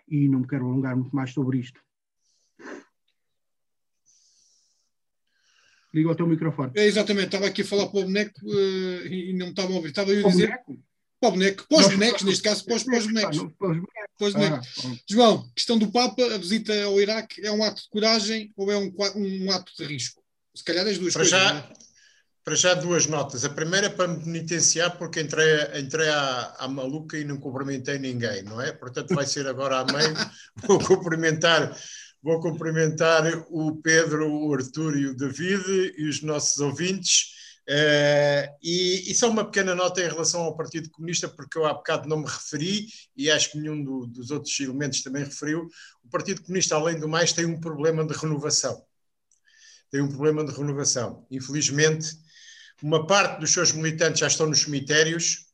[0.08, 1.82] E não me quero alongar muito mais sobre isto.
[5.94, 6.72] Liga o teu microfone.
[6.76, 9.76] É, exatamente, estava aqui a falar para o boneco uh, e não me estava a
[9.76, 9.90] ouvir.
[9.90, 10.50] Estava eu a dizer.
[11.20, 11.68] Para o boneco?
[11.70, 13.38] Para os bonecos, neste caso, para os, para os bonecos.
[13.60, 14.68] Para os bonecos.
[14.86, 18.72] Ah, João, questão do Papa, a visita ao Iraque é um ato de coragem ou
[18.72, 20.24] é um, um ato de risco?
[20.56, 21.40] Se calhar as duas para coisas.
[21.40, 21.74] Já, é?
[22.44, 23.46] Para já duas notas.
[23.46, 28.00] A primeira é para me penitenciar porque entrei, entrei à, à maluca e não cumprimentei
[28.00, 28.72] ninguém, não é?
[28.72, 30.16] Portanto, vai ser agora à meio.
[30.66, 31.78] Vou cumprimentar
[32.24, 37.42] Vou cumprimentar o Pedro, o Artur e o David e os nossos ouvintes.
[37.68, 41.74] Uh, e, e, só uma pequena nota em relação ao Partido Comunista, porque eu há
[41.74, 45.68] bocado não me referi, e acho que nenhum do, dos outros elementos também referiu.
[46.04, 48.84] O Partido Comunista, além do mais, tem um problema de renovação.
[49.90, 51.26] Tem um problema de renovação.
[51.32, 52.10] Infelizmente,
[52.84, 55.46] uma parte dos seus militantes já estão nos cemitérios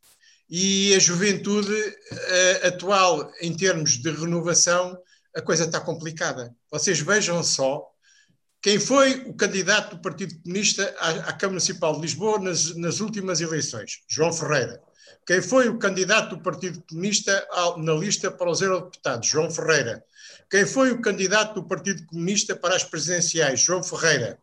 [0.50, 4.98] e a juventude uh, atual, em termos de renovação,
[5.38, 6.52] a coisa está complicada.
[6.72, 7.88] Vocês vejam só
[8.60, 13.00] quem foi o candidato do Partido Comunista à, à Câmara Municipal de Lisboa nas, nas,
[13.00, 14.02] últimas eleições?
[14.10, 14.82] João Ferreira.
[15.28, 17.48] Quem foi o candidato do Partido Comunista
[17.78, 19.28] na lista para os eurodeputados?
[19.28, 20.04] João Ferreira.
[20.50, 23.60] Quem foi o candidato do Partido Comunista para as presidenciais?
[23.60, 24.40] João Ferreira.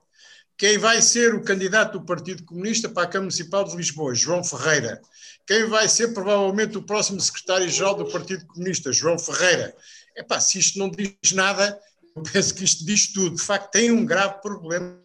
[0.56, 4.14] Quem vai ser o candidato do Partido Comunista para a Câmara Municipal de Lisboa?
[4.14, 5.02] João Ferreira.
[5.44, 8.92] Quem vai ser provavelmente o próximo secretário-geral do Partido Comunista?
[8.92, 9.74] João Ferreira.
[10.16, 11.78] Epá, se isto não diz nada,
[12.14, 13.36] eu penso que isto diz tudo.
[13.36, 15.00] De facto, tem um grave problema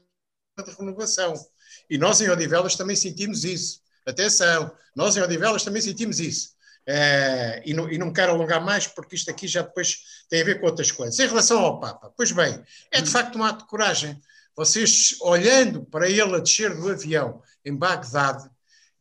[0.65, 1.33] de renovação.
[1.89, 3.81] E nós em Odivelas também sentimos isso.
[4.05, 6.51] Atenção, nós em Odivelas também sentimos isso.
[6.85, 10.45] É, e, não, e não quero alongar mais, porque isto aqui já depois tem a
[10.45, 11.19] ver com outras coisas.
[11.19, 14.19] Em relação ao Papa, pois bem, é de facto um ato de coragem.
[14.55, 18.49] Vocês, olhando para ele a descer do avião em Bagdade,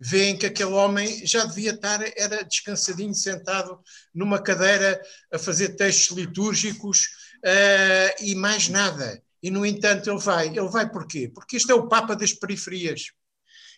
[0.00, 3.80] veem que aquele homem já devia estar, era descansadinho, sentado
[4.14, 5.00] numa cadeira
[5.32, 7.06] a fazer textos litúrgicos
[7.44, 9.22] uh, e mais nada.
[9.42, 10.48] E, no entanto, ele vai.
[10.48, 11.30] Ele vai porquê?
[11.32, 13.12] Porque este é o Papa das periferias.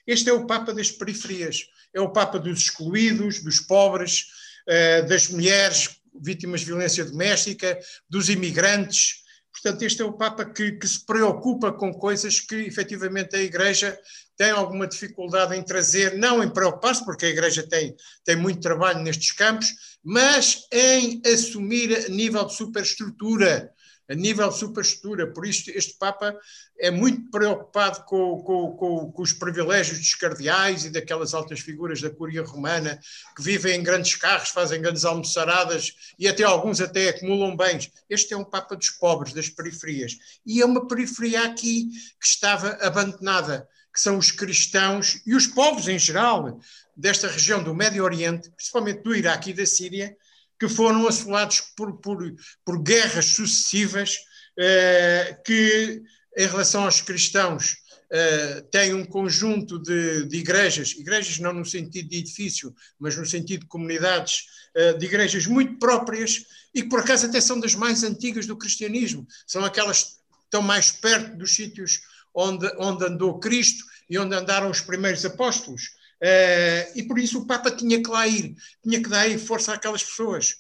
[0.07, 1.67] Este é o Papa das periferias.
[1.95, 4.27] É o Papa dos excluídos, dos pobres,
[4.69, 7.79] uh, das mulheres vítimas de violência doméstica,
[8.09, 9.20] dos imigrantes.
[9.53, 13.99] Portanto, este é o Papa que, que, se preocupa com coisas que efetivamente a Igreja
[14.37, 19.01] tem alguma dificuldade em trazer, não em preocupar-se, porque a Igreja tem, tem muito trabalho
[19.01, 19.69] nestes campos,
[20.03, 23.71] mas em assumir a nível de superestrutura.
[24.11, 25.27] A nível superestrutura.
[25.33, 26.37] Por isso, este Papa
[26.79, 32.01] é muito preocupado com, com, com, com, os privilégios dos cardeais e daquelas altas figuras
[32.01, 32.99] da Cúria Romana
[33.37, 37.89] que vivem em grandes carros, fazem grandes almoçaradas e até alguns até acumulam bens.
[38.09, 40.19] Este é um Papa dos pobres, das periferias.
[40.45, 41.89] E é uma periferia aqui
[42.21, 46.59] que estava abandonada, que são os cristãos e os povos em geral
[46.97, 50.17] desta região do Médio Oriente, principalmente do Iraque e da Síria,
[50.61, 52.19] que foram assolados por, por,
[52.63, 54.19] por guerras sucessivas
[54.59, 56.03] eh, que,
[56.37, 57.79] em relação aos cristãos,
[58.13, 63.25] eh, têm um conjunto de, de, igrejas, igrejas não no sentido de edifício, mas no
[63.25, 64.45] sentido de comunidades,
[64.75, 66.45] eh, de igrejas muito próprias
[66.75, 70.11] e que por acaso até são das mais antigas do cristianismo, são aquelas que
[70.45, 72.03] estão mais perto dos sítios
[72.35, 76.00] onde, onde andou Cristo e onde andaram os primeiros apóstolos.
[76.23, 80.05] Uh, e por isso o Papa tinha que lá ir, tinha que dar força àquelas
[80.05, 80.57] pessoas.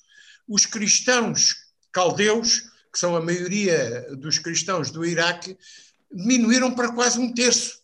[0.48, 1.54] Os cristãos
[1.92, 5.56] caldeus, que são a maioria dos cristãos do Iraque,
[6.10, 7.78] diminuíram para quase um terço.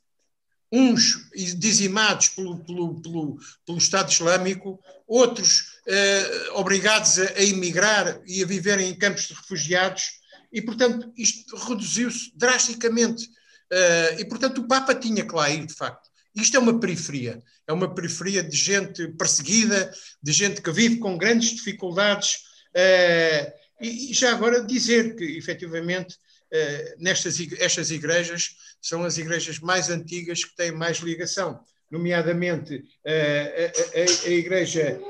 [0.73, 8.43] Uns dizimados pelo, pelo, pelo, pelo Estado Islâmico, outros uh, obrigados a, a emigrar e
[8.43, 10.21] a viverem em campos de refugiados,
[10.53, 13.27] e portanto isto reduziu-se drasticamente.
[13.71, 16.11] Uh, e portanto o Papa tinha que lá ir, de facto.
[16.37, 19.91] Isto é uma periferia, é uma periferia de gente perseguida,
[20.23, 22.35] de gente que vive com grandes dificuldades.
[22.77, 28.51] Uh, e, já agora dizer que, efetivamente, uh, nestas estas igrejas
[28.83, 31.59] são as igrejas mais antigas que têm mais ligação,
[31.91, 35.01] nomeadamente a, a, a, Igreja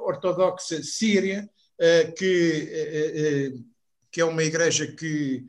[0.00, 1.48] Ortodoxa Síria,
[2.16, 3.64] que,
[4.12, 5.44] que é uma igreja que,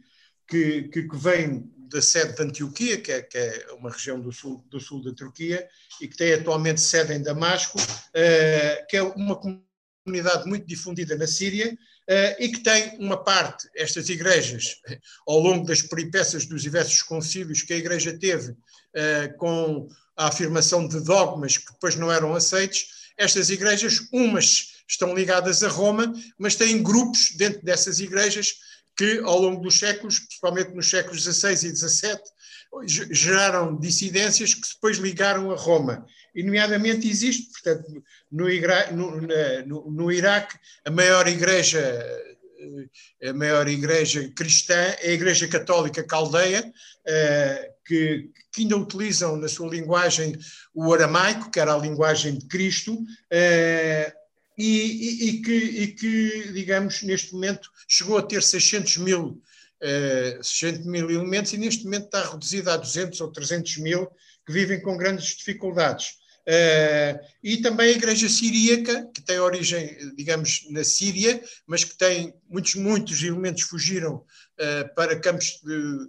[0.48, 4.64] que, que vem da sede de Antioquia, que é, que é, uma região do sul,
[4.70, 5.68] do sul da Turquia,
[6.02, 11.28] e que tem atualmente sede em Damasco, uh, que é uma comunidade muito difundida na
[11.28, 14.76] Síria, uh, e que tem uma parte, estas igrejas,
[15.28, 20.88] ao longo das peripécias dos diversos concílios que a igreja teve, uh, com a afirmação
[20.88, 26.56] de dogmas que depois não eram aceitos, estas igrejas, umas estão ligadas a Roma, mas
[26.56, 28.56] têm grupos dentro dessas igrejas
[28.98, 32.20] que ao longo dos séculos, principalmente nos séculos XVI e XVII,
[33.12, 36.06] geraram dissidências que depois ligaram a Roma.
[36.34, 38.46] E, nomeadamente, existe, portanto, no,
[38.92, 39.22] no,
[39.66, 41.82] no, no Iraque, a maior igreja
[43.24, 46.72] a maior igreja cristã é a Igreja Católica Caldeia,
[47.06, 50.38] eh, que, que, ainda utilizam na sua linguagem
[50.74, 52.98] o aramaico, que era a linguagem de Cristo,
[53.30, 54.14] eh,
[54.58, 59.42] e, e, que, e, que, digamos, neste momento chegou a ter 600 mil,
[59.82, 64.08] uh, 600 mil elementos e neste momento está reduzida a 200 ou 300 mil
[64.46, 66.18] que vivem com grandes dificuldades.
[66.48, 72.36] Uh, e também a Igreja Siríaca, que tem origem, digamos, na Síria, mas que tem
[72.48, 76.08] muitos, muitos elementos fugiram uh, para campos de, eh,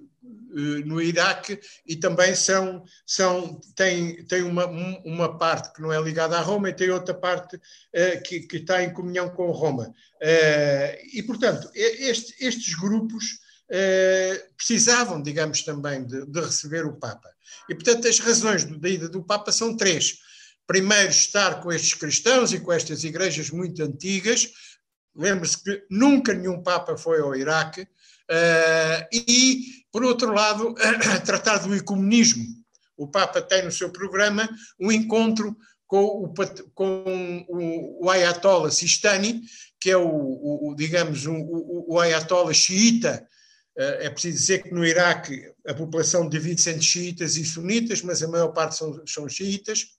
[0.85, 4.67] no Iraque e também são, são tem, tem uma,
[5.05, 8.57] uma parte que não é ligada a Roma e tem outra parte uh, que, que
[8.57, 9.89] está em comunhão com Roma.
[10.23, 13.25] Uh, e, portanto, este, estes grupos
[13.71, 17.29] uh, precisavam, digamos, também de, de, receber o Papa.
[17.69, 20.19] E, portanto, as razões da ida do Papa são três.
[20.67, 24.49] Primeiro, estar com estes cristãos e com estas igrejas muito antigas.
[25.15, 27.87] Lembre-se que nunca nenhum Papa foi ao Iraque,
[29.13, 30.75] e, por outro lado,
[31.25, 32.45] tratar do ecumenismo.
[32.99, 34.47] O Papa tem no seu programa
[34.79, 35.57] um encontro
[35.87, 36.35] com o,
[36.75, 39.41] com o, o Ayatollah Sistani,
[39.81, 41.35] que é o, o, digamos, o,
[41.89, 43.27] o Ayatollah xiita.
[43.75, 48.23] Uh, é preciso dizer que no Iraque a população divide-se entre xiitas e sunitas, mas
[48.23, 49.96] a maior parte são, são xiitas.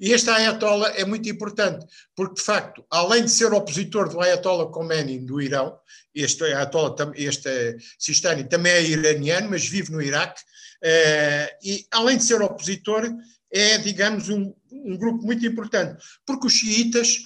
[0.00, 1.84] E este Ayatollah é muito importante,
[2.14, 5.76] porque, de facto, além de ser opositor do Ayatollah Khomeini do Irão,
[6.14, 10.40] este Ayatollah, este Sistani também é iraniano, mas vive no Iraque,
[10.82, 13.10] eh, e além de ser opositor,
[13.50, 17.18] é, digamos, um, um grupo muito importante, porque os xiitas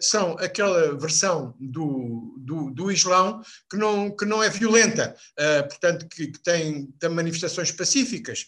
[0.00, 6.06] são aquela versão do, do, do, Islão que não, que não é violenta, uh, portanto,
[6.08, 8.46] que, que tem, tem, manifestações pacíficas.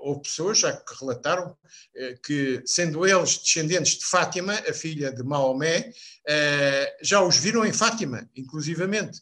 [0.00, 5.22] Houve pessoas já que relataram uh, que, sendo eles descendentes de Fátima, a filha de
[5.22, 5.90] Maomé,
[7.02, 9.20] já os viram em Fátima, inclusivamente.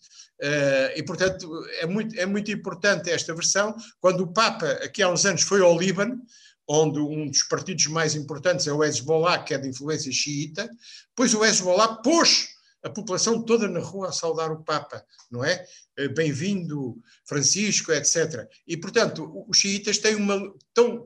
[0.95, 3.75] e, portanto, é muito, é muito importante esta versão.
[4.01, 6.23] Quando o Papa, aqui há uns anos, foi ao Líbano,
[6.73, 10.71] onde um dos partidos mais importantes é o Hezbollah, que é de influência xiita,
[11.17, 12.47] pois o Hezbollah pôs
[12.85, 15.67] a população toda na rua a saudar o Papa, não é?
[15.99, 16.97] Eh, bem-vindo,
[17.27, 18.49] Francisco, etc.
[18.69, 20.39] E, portanto, os xiitas têm uma,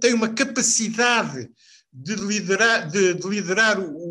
[0.01, 1.51] têm uma capacidade
[1.91, 4.04] de liderar, de, de liderar o,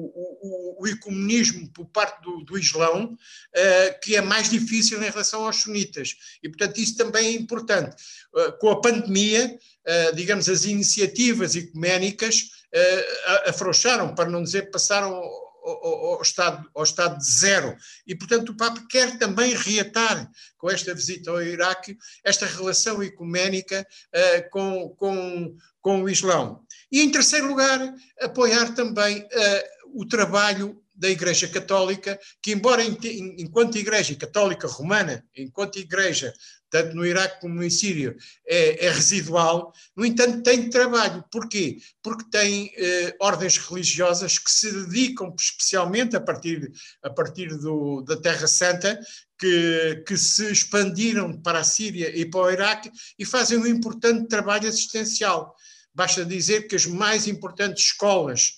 [0.83, 5.57] o, ecumenismo por parte do, do Islão, uh, que é mais difícil em relação aos
[5.57, 6.15] sunitas.
[6.41, 7.95] E, portanto, isso também é importante.
[8.33, 9.57] Uh, com a pandemia,
[9.87, 12.51] uh, digamos, as iniciativas ecuménicas
[13.45, 15.21] afrouxaram, para não dizer passaram
[15.63, 17.75] ao, ao, estado, ao estado de zero.
[18.05, 23.87] E, portanto, o Papa quer também reatar, com esta visita ao Iraque, esta relação ecuménica
[24.13, 26.61] uh, com, com, com o Islão.
[26.91, 27.79] E, em terceiro lugar,
[28.21, 29.27] apoiar também
[29.93, 36.33] o trabalho da Igreja Católica, que, embora enquanto Igreja Católica Romana, enquanto Igreja
[36.73, 38.15] tanto no Iraque como no Síria,
[38.47, 39.71] é, é, residual.
[39.95, 41.23] No entanto, tem trabalho.
[41.31, 41.77] Porquê?
[42.01, 46.71] Porque tem eh, ordens religiosas que se dedicam especialmente a partir,
[47.03, 48.99] a partir do, da Terra Santa,
[49.37, 54.27] que, que se expandiram para a Síria e para o Iraque e fazem um importante
[54.27, 55.55] trabalho assistencial.
[55.93, 58.57] Basta dizer que as mais importantes escolas,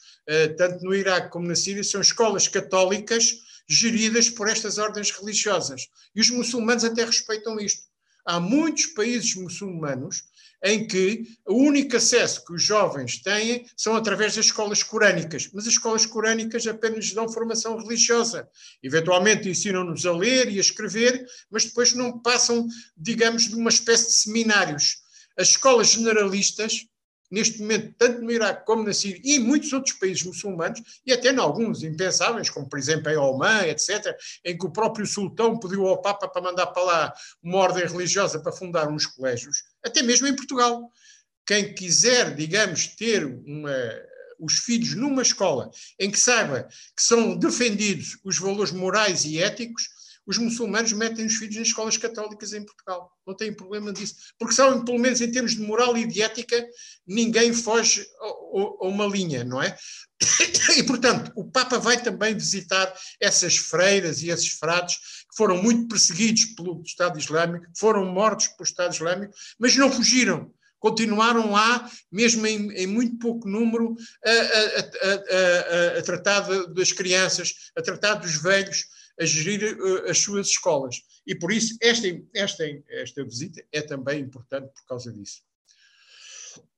[0.57, 5.87] tanto no Iraque como na Síria, são escolas católicas geridas por estas ordens religiosas.
[6.15, 7.81] E os muçulmanos até respeitam isto.
[8.25, 10.23] Há muitos países muçulmanos
[10.63, 15.67] em que o único acesso que os jovens têm são através das escolas corânicas, mas
[15.67, 18.49] as escolas corânicas apenas dão formação religiosa.
[18.81, 22.67] Eventualmente ensinam-nos a ler e a escrever, mas depois não passam,
[22.97, 24.97] digamos, de uma espécie de seminários.
[25.37, 26.87] As escolas generalistas
[27.29, 31.11] neste momento, tanto no Iraque como na Síria e em muitos outros países muçulmanos, e
[31.11, 35.57] até em alguns impensáveis, como por exemplo em Oman, etc., em que o próprio sultão
[35.57, 40.01] pediu ao Papa para mandar para lá uma ordem religiosa para fundar uns colégios, até
[40.01, 40.91] mesmo em Portugal.
[41.45, 43.75] Quem quiser, digamos, ter uma,
[44.39, 45.69] os filhos numa escola
[45.99, 49.89] em que saiba que são defendidos os valores morais e éticos,
[50.25, 53.11] os muçulmanos metem os filhos nas escolas católicas em Portugal.
[53.25, 54.15] Não têm problema disso.
[54.39, 56.65] Porque são, pelo menos em termos de moral e de ética,
[57.05, 59.75] ninguém foge a, uma linha, não é?
[60.75, 65.87] E, portanto, o Papa vai também visitar essas freiras e esses frades que foram muito
[65.87, 70.51] perseguidos pelo Estado Islâmico, foram mortos pelo Estado Islâmico, mas não fugiram
[70.85, 77.55] continuaram lá, mesmo em, em muito pouco número, a, a, a, a, tratar das crianças,
[77.75, 78.85] a tratar dos velhos,
[79.19, 81.01] a gerir uh, as suas escolas.
[81.25, 85.41] E por isso esta, esta, esta visita é também importante por causa disso.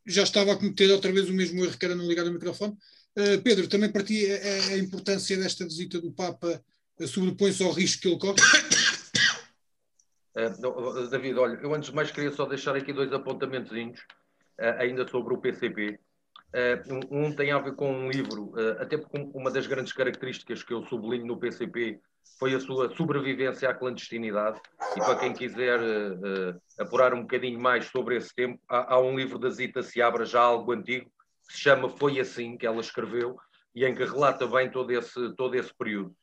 [0.05, 2.77] Já estava a cometer outra vez o mesmo erro que era não ligar o microfone.
[3.17, 6.61] Uh, Pedro, também para ti a, é, é a importância desta visita do Papa
[7.07, 8.37] sobrepõe-se ao risco que ele corre?
[11.11, 15.35] David, olha, eu antes de mais queria só deixar aqui dois apontamentos uh, ainda sobre
[15.35, 16.01] o PCP.
[16.55, 20.63] Uh, um tem a ver com um livro, uh, até porque uma das grandes características
[20.63, 21.99] que eu sublinho no PCP
[22.39, 24.61] foi a sua sobrevivência à clandestinidade.
[24.95, 29.17] E para quem quiser uh, apurar um bocadinho mais sobre esse tempo, há, há, um
[29.17, 31.11] livro da Zita Seabra, já algo antigo,
[31.49, 33.39] que se chama Foi Assim, que ela escreveu,
[33.75, 36.15] e em que relata bem todo esse, todo esse período.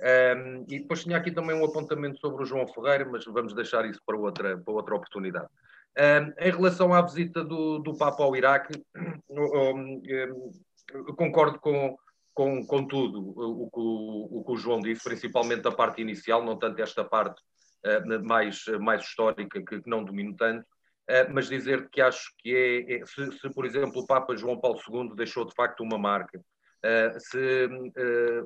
[0.00, 3.84] Um, e depois tinha aqui também um apontamento sobre o João Ferreira, mas vamos deixar
[3.84, 5.48] isso para outra, para outra oportunidade
[5.96, 8.74] em relação à visita do, do Papa ao Iraque,
[11.16, 11.96] concordo com,
[12.34, 16.44] com, com tudo o que o, o que o, João disse, principalmente a parte inicial,
[16.44, 17.40] não tanto esta parte
[17.86, 22.54] uh, mais, mais histórica que, que não domino tanto, uh, mas dizer que acho que
[22.54, 25.96] é, é se, se, por exemplo, o Papa João Paulo II deixou de facto uma
[25.96, 27.68] marca, uh, se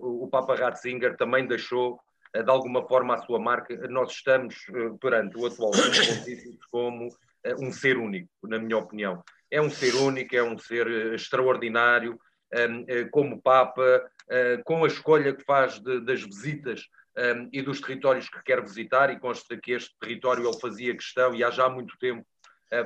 [0.01, 1.99] o Papa Ratzinger também deixou
[2.35, 4.55] de alguma forma a sua marca, nós estamos
[5.01, 5.71] perante o atual
[6.71, 7.09] como
[7.45, 9.23] eh, um ser único, na minha opinião.
[9.51, 12.19] É um ser único, é um ser eh, extraordinário,
[12.53, 14.11] ehm, eh, como Papa,
[14.67, 19.11] com a escolha que faz de, das visitas ehm, e dos territórios que quer visitar,
[19.11, 22.27] e consta que este território ele fazia questão, e há já muito tempo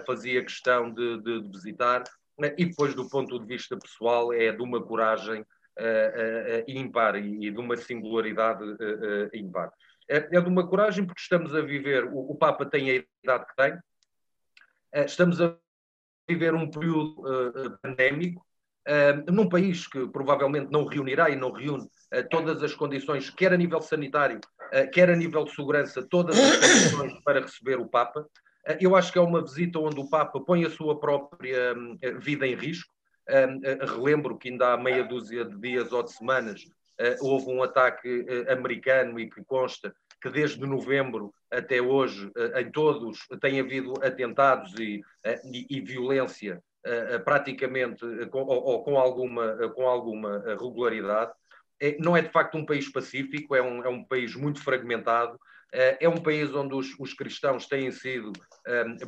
[0.06, 2.04] fazia questão de, de, de visitar,
[2.56, 5.44] e depois, do ponto de vista pessoal, é de uma coragem
[6.68, 8.64] ímpar e de uma singularidade
[9.32, 9.72] ímpar.
[10.08, 13.56] É, é de uma coragem porque estamos a viver, o, Papa tem a idade que
[13.56, 13.78] tem,
[14.92, 15.56] eh, estamos a
[16.28, 18.44] viver um período pandémico
[19.30, 21.88] num país que provavelmente não reunirá e não reúne
[22.30, 24.40] todas as condições, quer a nível sanitário,
[24.92, 28.26] quer a nível de segurança, todas as condições para receber o Papa.
[28.80, 31.74] eu acho que é uma visita onde o Papa põe a sua própria
[32.18, 32.92] vida em risco.
[33.28, 36.64] Relembro que ainda há meia dúzia de dias ou de semanas
[37.20, 43.58] houve um ataque americano e que consta que desde novembro até hoje, em todos, tem
[43.58, 45.02] havido atentados e,
[45.44, 46.62] e, e violência
[47.24, 51.32] praticamente com, ou, ou, com, alguma, com alguma regularidade.
[51.80, 55.38] É, não é de facto um país pacífico, é um, é um país muito fragmentado,
[55.72, 58.30] é um país onde os, os cristãos têm sido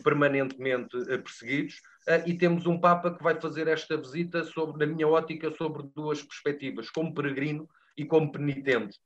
[0.02, 1.80] permanentemente perseguidos.
[2.26, 6.22] E temos um Papa que vai fazer esta visita, sobre, na minha ótica, sobre duas
[6.22, 8.98] perspectivas, como peregrino e como penitente.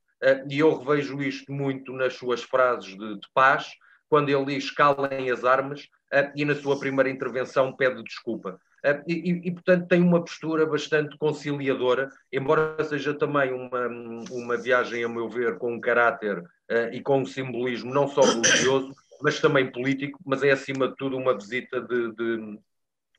[0.49, 3.69] e eu revejo isto muito nas suas frases de, de paz,
[4.09, 5.87] quando ele diz calem as armas,
[6.35, 8.59] e na sua primeira intervenção pede desculpa.
[9.07, 13.87] E, e, portanto, tem uma postura bastante conciliadora, embora seja também uma,
[14.31, 16.43] uma viagem, a meu ver, com um caráter
[16.91, 21.17] e com um simbolismo não só religioso, mas também político, mas é acima de tudo
[21.17, 22.59] uma visita de, de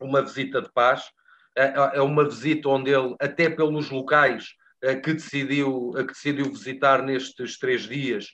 [0.01, 1.05] uma visita de paz.
[1.59, 7.03] Uh, é uma visita onde ele, até pelos locais uh, que, decidiu, que decidiu visitar
[7.03, 8.29] nestes três dias,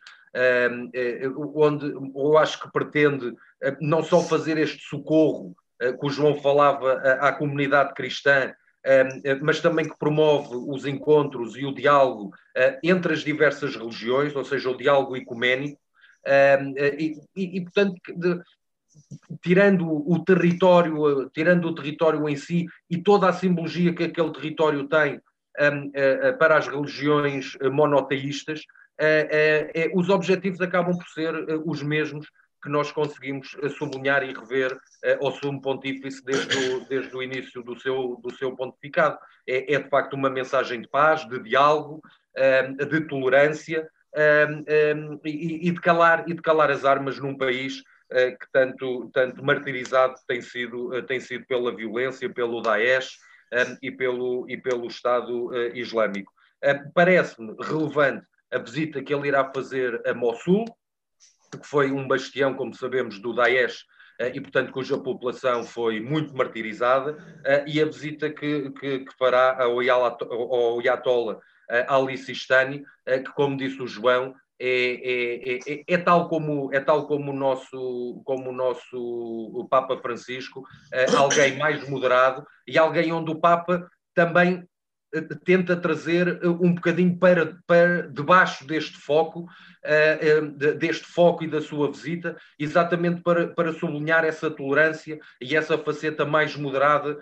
[1.54, 3.34] onde eu acho que pretende
[3.80, 8.54] não só fazer este socorro eh, que o João falava à comunidade cristã,
[8.84, 14.34] eh, mas também que promove os encontros e o diálogo eh, entre as diversas religiões,
[14.34, 15.80] ou seja, o diálogo ecuménico,
[16.98, 17.94] e, e, e portanto,
[19.42, 24.88] tirando o território, tirando o território em si e toda a simbologia que aquele território
[24.88, 25.20] tem
[26.38, 28.60] para as religiões monoteístas,
[29.94, 31.34] os objetivos acabam por ser
[31.64, 32.26] os mesmos
[32.62, 34.76] que nós conseguimos eh, sublinhar e rever
[35.20, 39.16] ao Sumo Pontífice desde o, desde o início do seu, do seu pontificado.
[39.46, 42.02] É, é de facto uma mensagem de paz, de diálogo,
[42.36, 47.82] uh, de tolerância um, e, e, de calar, e de calar as armas num país
[48.10, 53.18] que tanto, tanto martirizado tem sido, tem sido pela violência, pelo Daesh
[53.82, 56.32] e, pelo, e pelo Estado Islâmico.
[56.94, 60.64] Parece-me relevante a visita que ele irá fazer a Mossul,
[61.50, 63.84] que foi um bastião, como sabemos, do Daesh
[64.18, 69.16] eh, e, portanto, cuja população foi muito martirizada, eh, e a visita que, que, que
[69.18, 76.28] fará ao eh, Ali Sistani, que, como disse o João, é, é, é, é, tal
[76.28, 80.64] como é tal como o nosso como o nosso o Papa Francisco
[81.14, 84.66] alguém mais moderado e alguém onde o Papa também
[85.44, 89.46] tenta trazer eh, um bocadinho para, para debaixo deste foco,
[90.78, 96.24] deste foco e da sua visita, exatamente para, para sublinhar essa tolerância e essa faceta
[96.24, 97.18] mais moderada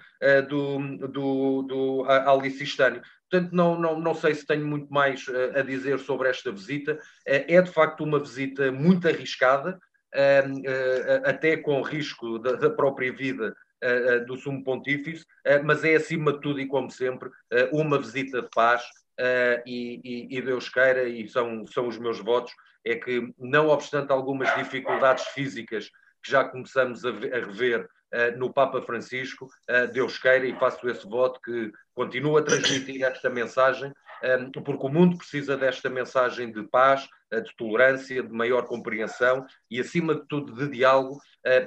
[0.48, 0.78] do,
[1.08, 3.02] do, do Alicistânio.
[3.30, 6.98] Portanto, não, não, não sei se tenho muito mais a dizer sobre esta visita.
[7.26, 9.78] É de facto uma visita muito arriscada,
[11.24, 13.54] até com risco da, própria vida
[14.26, 15.24] do Sumo Pontífice,
[15.64, 17.28] mas é acima de tudo e como sempre
[17.72, 18.82] uma visita de paz
[19.66, 22.52] e, e, Deus queira, e são, são os meus votos,
[22.84, 25.90] é que não obstante algumas dificuldades físicas
[26.24, 27.88] que já começamos a, a rever
[28.36, 29.48] no Papa Francisco,
[29.92, 33.92] Deus queira e faço esse voto que continue a transmitir esta mensagem,
[34.64, 40.14] porque o mundo precisa desta mensagem de paz, de tolerância, de maior compreensão e, acima
[40.14, 41.18] de tudo, de diálogo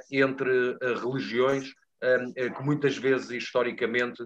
[0.10, 4.24] entre religiões eh, que muitas vezes, historicamente,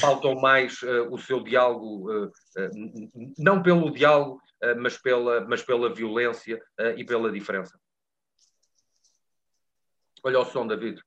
[0.00, 2.70] faltam mais eh, o seu diálogo, eh,
[3.38, 4.40] não pelo diálogo,
[4.78, 6.60] mas pela, mas pela violência
[6.96, 7.78] e pela diferença.
[10.24, 11.00] Olha o som, David.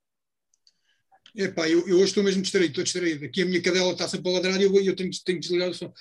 [1.35, 3.25] Epá, eu, eu hoje estou mesmo distraído, estou distraído.
[3.25, 5.69] Aqui a minha cadela está sempre a ladrar e eu, eu tenho, tenho que desligar
[5.69, 5.93] o som.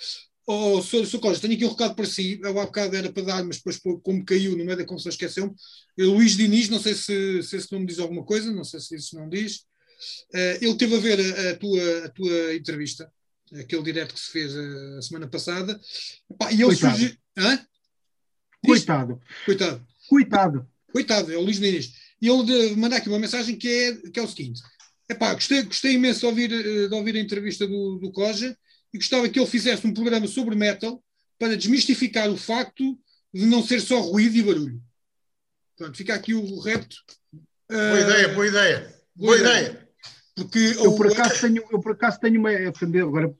[0.46, 1.06] Oh, Sr.
[1.06, 1.20] Sr.
[1.20, 2.40] Costa, tenho aqui um recado para si.
[2.42, 5.54] Eu há bocado era para dar, mas depois, como caiu no meio da confusão, esqueceu-me.
[5.96, 9.16] Luís Diniz, não sei se, se esse nome diz alguma coisa, não sei se isso
[9.16, 9.58] não diz.
[10.34, 13.12] Uh, ele teve a ver a, a, tua, a tua entrevista,
[13.52, 15.80] aquele direto que se fez a, a semana passada.
[16.28, 16.98] Epá, e ele Coitado.
[16.98, 17.16] Surgiu...
[18.64, 19.20] Coitado.
[19.44, 19.86] Coitado.
[20.08, 20.68] Coitado.
[20.92, 21.92] Coitado, é o Luís Diniz.
[22.20, 24.60] E ele manda aqui uma mensagem que é, que é o seguinte:
[25.08, 28.56] Epá, gostei, gostei imenso de ouvir, eh, de ouvir a entrevista do, do Coja
[28.92, 31.02] e gostava que ele fizesse um programa sobre metal
[31.38, 32.98] para desmistificar o facto
[33.32, 34.82] de não ser só ruído e barulho.
[35.76, 36.96] Pronto, fica aqui o repto.
[37.68, 38.78] Boa uh, ideia, boa ideia.
[39.16, 39.60] Boa, boa ideia.
[39.60, 39.90] ideia.
[40.34, 42.50] Porque eu, por acaso tenho, eu por acaso tenho uma.
[42.50, 43.34] Agora,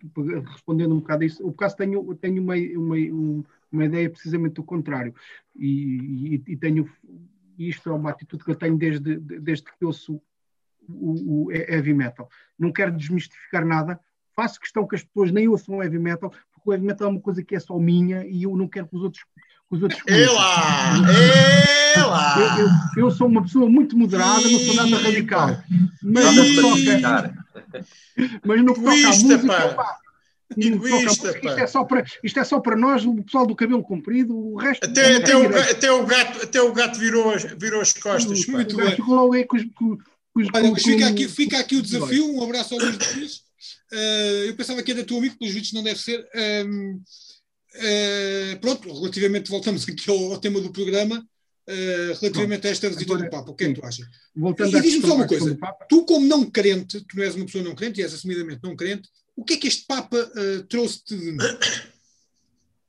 [0.52, 4.54] respondendo um bocado a isso, eu por acaso tenho, tenho uma, uma, uma ideia precisamente
[4.54, 5.14] do contrário.
[5.56, 6.90] E, e, e tenho.
[7.68, 10.20] Isto é uma atitude que eu tenho desde, desde que ouço
[10.88, 12.28] o, o heavy metal.
[12.58, 14.00] Não quero desmistificar nada,
[14.34, 17.20] faço questão que as pessoas nem ouçam heavy metal, porque o heavy metal é uma
[17.20, 19.24] coisa que é só minha e eu não quero que os outros.
[19.68, 20.94] Que os outros Ela!
[21.96, 22.34] Ela!
[22.38, 25.48] Eu, eu, eu, sou uma pessoa muito moderada, não sou nada radical.
[26.02, 27.46] Mas não toca.
[28.44, 29.74] Mas não toca a música.
[29.74, 29.98] Pá.
[30.56, 34.36] Egoísta, isto, é só para, isto é só para nós, o pessoal do cabelo comprido,
[34.36, 34.84] o resto.
[34.84, 38.46] Até, até, o, gato, até, o, gato, até o gato virou, virou as costas.
[38.46, 38.96] Muito bem.
[40.54, 42.34] Olha, fica, aqui, fica aqui o desafio.
[42.34, 43.36] Um abraço ao Luís Luís.
[43.92, 46.26] Uh, eu pensava que era teu amigo, pelos vídeos não deve ser.
[46.66, 47.02] Um,
[47.74, 51.18] uh, pronto, relativamente, voltamos aqui ao, ao, tema do programa.
[51.68, 53.50] uh, relativamente a esta visita Agora, do Papa.
[53.50, 54.06] O que é que tu achas?
[54.34, 57.64] Voltando e diz-me só uma coisa: tu, como não crente, tu não és uma pessoa
[57.64, 59.08] não crente e és assumidamente não crente,
[59.40, 61.36] o que é que este Papa uh, trouxe-te de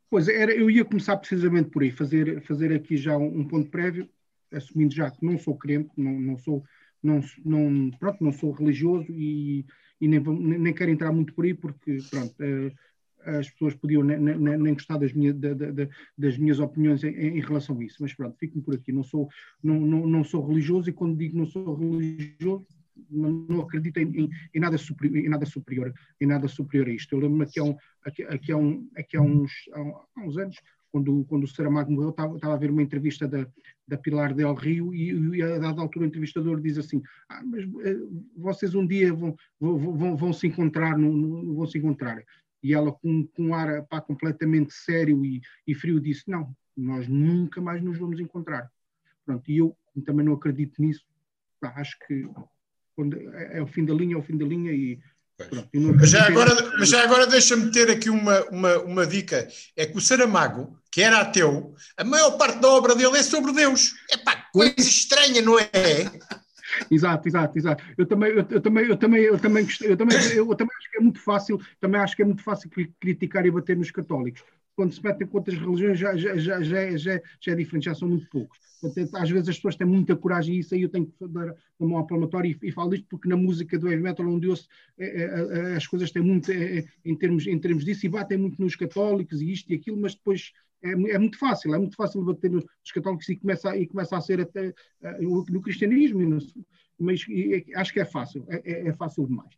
[0.10, 3.70] Pois, era, eu ia começar precisamente por aí, fazer, fazer aqui já um, um ponto
[3.70, 4.10] prévio,
[4.52, 6.62] assumindo já que não sou crente, não, não sou,
[7.02, 9.66] não, não, pronto, não sou religioso e,
[10.02, 12.76] e nem, nem quero entrar muito por aí porque, pronto, uh,
[13.38, 15.88] as pessoas podiam nem, nem, nem gostar das, minha, da, da,
[16.18, 18.91] das minhas opiniões em, em, relação a isso, mas pronto, fico-me por aqui.
[18.91, 19.30] Não sou,
[19.64, 22.68] não, não, não sou religioso e quando digo não sou religioso,
[23.10, 27.14] não, acredito em, em, nada superior, em nada superior, em nada superior a isto.
[27.14, 30.58] Eu lembro-me há, um, um, há, uns, há uns anos,
[30.91, 33.47] quando, quando o Saramago morreu, estava, estava, a ver uma entrevista da,
[33.88, 37.64] da Pilar Del Rio e, e a dada altura o entrevistador diz assim, ah, mas
[37.64, 42.22] uh, vocês um dia vão, vão, vão, vão se encontrar, no, no, vão se encontrar
[42.64, 47.08] e ela com, com um ar pá, completamente sério e, e, frio disse, não, nós
[47.08, 48.72] nunca mais nos vamos encontrar.
[49.26, 49.76] Pronto, e eu
[50.06, 51.06] também não acredito nisso,
[51.60, 52.30] pá, acho que
[53.34, 55.00] é, é o fim da linha, é o fim da linha e
[55.50, 55.70] Pronto,
[56.00, 59.98] mas, já agora, mas já agora deixa-me ter aqui uma, uma, uma dica: é que
[59.98, 63.94] o Saramago, que era ateu, a maior parte da obra dele é sobre Deus.
[64.12, 65.68] É pá, coisa estranha, não é?
[66.89, 67.84] Exato, exato, exato.
[67.98, 70.98] Eu também, eu, eu, também, eu também, eu também, eu também, eu também acho que
[70.98, 72.70] é muito fácil, também acho que é muito fácil
[73.00, 74.44] criticar e bater nos católicos.
[74.76, 77.96] Quando se metem com outras religiões já, já, já, já, já, já é diferente, já
[77.96, 78.58] são muito poucos.
[78.82, 81.54] Portanto, às vezes as pessoas têm muita coragem e isso aí eu tenho que dar
[81.80, 84.56] uma mão à e, e falo isto porque na música do heavy metal onde eu
[84.98, 88.60] é, é, as coisas têm muito é, em, termos, em termos disso e batem muito
[88.60, 90.52] nos católicos e isto e aquilo, mas depois
[90.84, 94.22] é, é, muito fácil, é muito fácil bater nos católicos e começa, e começa a
[94.22, 96.40] ser até uh, no cristianismo,
[97.00, 97.24] mas
[97.76, 99.56] acho que é fácil, é, é, é, fácil demais.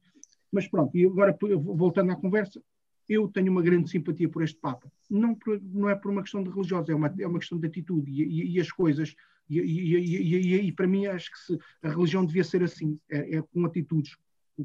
[0.51, 2.61] Mas pronto, e agora voltando à conversa,
[3.07, 4.91] eu tenho uma grande simpatia por este Papa.
[5.09, 7.67] Não, por, não é por uma questão de religiosa, é uma, é uma questão de
[7.67, 9.15] atitude e, e, e as coisas.
[9.49, 13.65] E, e, para mim, acho que se, a religião devia ser assim: é, é com
[13.65, 14.15] atitudes,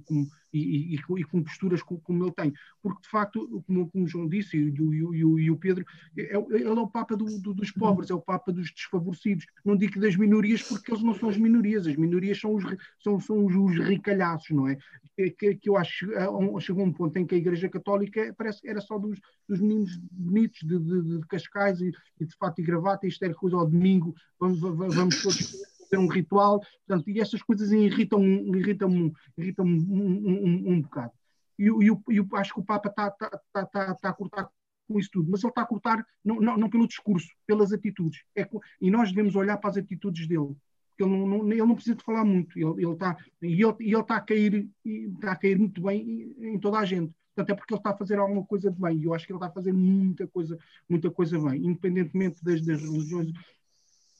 [0.04, 2.52] com, e, e, e, com posturas como, como, ele tem.
[2.82, 5.84] Porque, de facto, como, como o João disse e, e, e o Pedro,
[6.16, 9.46] é, ele é o Papa do, do, dos pobres, é o Papa dos desfavorecidos.
[9.64, 12.64] Não digo das minorias, porque eles não são as minorias, as minorias são os,
[13.02, 14.76] são, são os, os ricalhaços, não é?
[15.16, 18.80] Que, que eu acho que chegou um ponto em que a Igreja Católica parece era
[18.80, 19.18] só dos,
[19.48, 23.56] dos meninos bonitos de, de, de Cascais e, de fato e gravata, isto era coisa
[23.56, 29.64] ao domingo, vamos, vamos todos fazer um ritual, portanto, e estas coisas irritam, irritam, irritam
[29.64, 31.12] um, um, um, um bocado.
[31.58, 34.48] E, e, e acho que o Papa está tá, tá, tá, tá a cortar
[34.86, 38.22] com isso tudo, mas ele está a cortar não, não, não pelo discurso, pelas atitudes.
[38.34, 38.48] É,
[38.80, 40.56] e nós devemos olhar para as atitudes dele.
[40.98, 44.00] Ele não, não, ele não precisa de falar muito, ele, ele está, e ele, ele
[44.00, 47.12] está, a cair, está a cair muito bem em toda a gente.
[47.34, 48.98] Portanto, é porque ele está a fazer alguma coisa de bem.
[48.98, 50.58] E eu acho que ele está a fazer muita coisa,
[50.88, 53.30] muita coisa bem, independentemente das, das religiões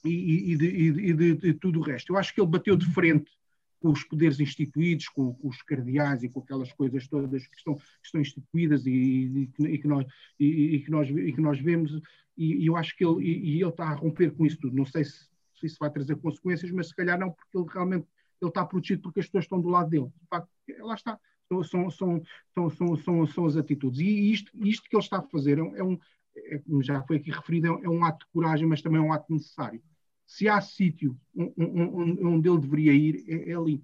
[0.05, 2.13] e, e, de, e de, de, tudo o resto.
[2.13, 3.31] Eu acho que ele bateu de frente
[3.79, 7.75] com os poderes instituídos, com, com os cardeais e com aquelas coisas todas que estão,
[7.75, 10.05] que estão instituídas e, e, que nós,
[10.39, 11.99] e, que nós, e que nós vemos,
[12.37, 14.75] e, eu acho que ele, e, ele está a romper com isso tudo.
[14.75, 18.07] Não sei se, se, isso vai trazer consequências, mas se calhar não, porque ele realmente
[18.41, 20.07] ele está protegido porque as pessoas estão do lado dele.
[20.07, 21.19] De facto, lá está.
[21.47, 23.99] São, são, são, são, são, as atitudes.
[23.99, 25.97] E isto, isto que ele está a fazer é um,
[26.35, 29.11] é, como já foi aqui referido, é um ato de coragem, mas também é um
[29.11, 29.81] ato necessário
[30.29, 33.83] se há sítio onde ele deveria ir, é, é ali.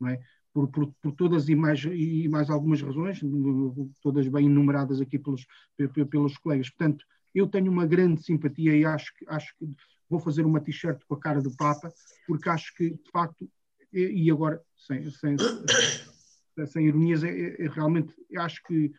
[0.00, 0.20] Não é?
[0.52, 3.20] Por, por, por, todas e mais, e mais algumas razões,
[4.02, 5.46] todas bem enumeradas aqui pelos,
[6.10, 6.68] pelos colegas.
[6.70, 9.68] Portanto, eu tenho uma grande simpatia e acho acho que
[10.10, 11.92] vou fazer uma t-shirt com a cara do Papa,
[12.26, 13.48] porque acho que, de facto,
[13.92, 15.36] e agora, sem, sem,
[16.66, 18.92] sem ironias, é, é, realmente acho que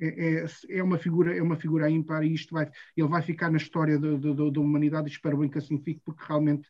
[0.00, 0.46] é, é,
[0.78, 3.98] é, uma figura é uma figura ímpar e isto vai ele vai ficar na história
[3.98, 6.68] da humanidade espero bem que assim fique porque realmente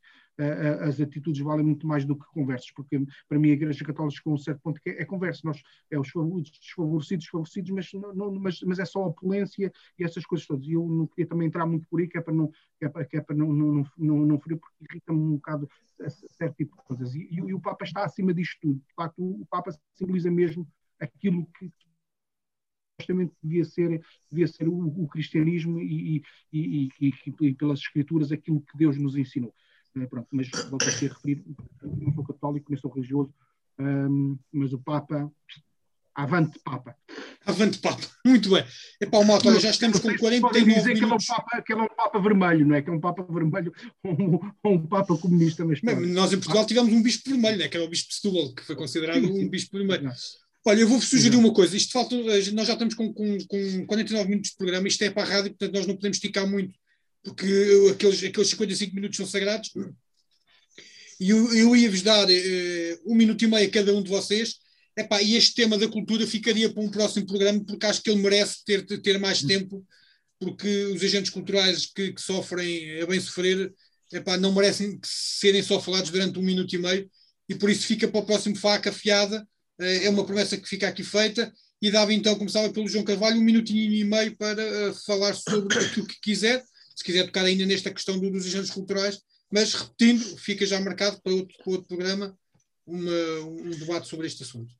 [0.82, 4.30] as atitudes valem muito mais do que conversas porque para mim a Igreja Católica a
[4.30, 5.40] um certo ponto é, é conversa.
[5.44, 6.12] Nós é os
[6.50, 10.66] desfavorecidos desfavorecidos mas, não, mas, mas é só opulência e essas coisas todas.
[10.66, 12.48] E eu não queria também entrar muito por aí que é para não
[12.78, 15.68] que é para, que é para não, não, não, não ferir porque irrita-me um bocado
[16.08, 17.14] certo tipo de coisas.
[17.14, 18.78] E, e, e o Papa está acima disto tudo.
[18.78, 20.68] De facto o Papa simboliza mesmo
[21.00, 21.70] aquilo que
[23.06, 28.60] supostamente devia ser, devia ser o, o cristianismo e, e, e, e, pelas escrituras aquilo
[28.60, 29.54] que Deus nos ensinou.
[29.96, 31.44] É, pronto, mas volto aqui a referir,
[31.82, 33.32] não sou católico, nem sou religioso,
[33.78, 35.32] um, mas o Papa,
[36.14, 36.94] avante Papa.
[37.46, 38.62] Avante Papa, muito bem.
[39.00, 41.76] Epá, o Malta, já estamos com 49 dizer que ele, é um Papa, que é
[41.76, 42.82] um Papa vermelho, não é?
[42.82, 44.12] Que é um Papa vermelho ou
[44.66, 45.64] um, um, Papa comunista.
[45.64, 47.68] Mas, nós em Portugal tivemos um bispo vermelho, né?
[47.68, 49.44] que era o bispo de Setúbal, que foi considerado sim, sim.
[49.46, 50.12] um bispo vermelho.
[50.68, 51.76] Olha, eu vou sugerir uma coisa.
[51.76, 55.22] Isto falta, nós já estamos com, com, com 49 minutos de programa, isto é para
[55.22, 56.76] a rádio, portanto nós não podemos esticar muito,
[57.22, 57.46] porque
[57.92, 59.70] aqueles, aqueles 55 minutos são sagrados.
[61.20, 64.56] E eu, eu ia-vos dar uh, um minuto e meio a cada um de vocês.
[64.96, 68.20] Epá, e este tema da cultura ficaria para um próximo programa, porque acho que ele
[68.20, 69.86] merece ter, ter mais tempo,
[70.40, 73.72] porque os agentes culturais que, que sofrem a bem sofrer
[74.12, 77.08] epá, não merecem serem só falados durante um minuto e meio,
[77.48, 79.46] e por isso fica para o próximo faca afiada.
[79.80, 81.52] Uh, é uma promessa que fica aqui feita.
[81.80, 85.76] E dava então, começava pelo João Carvalho, um minutinho e meio para uh, falar sobre
[85.78, 86.64] aquilo que quiser
[86.96, 89.20] se quiser tocar ainda nesta questão dos agentes culturais,
[89.52, 92.36] mas repetindo, fica já marcado para outro, para outro programa
[92.86, 94.74] uma, um debate sobre este assunto.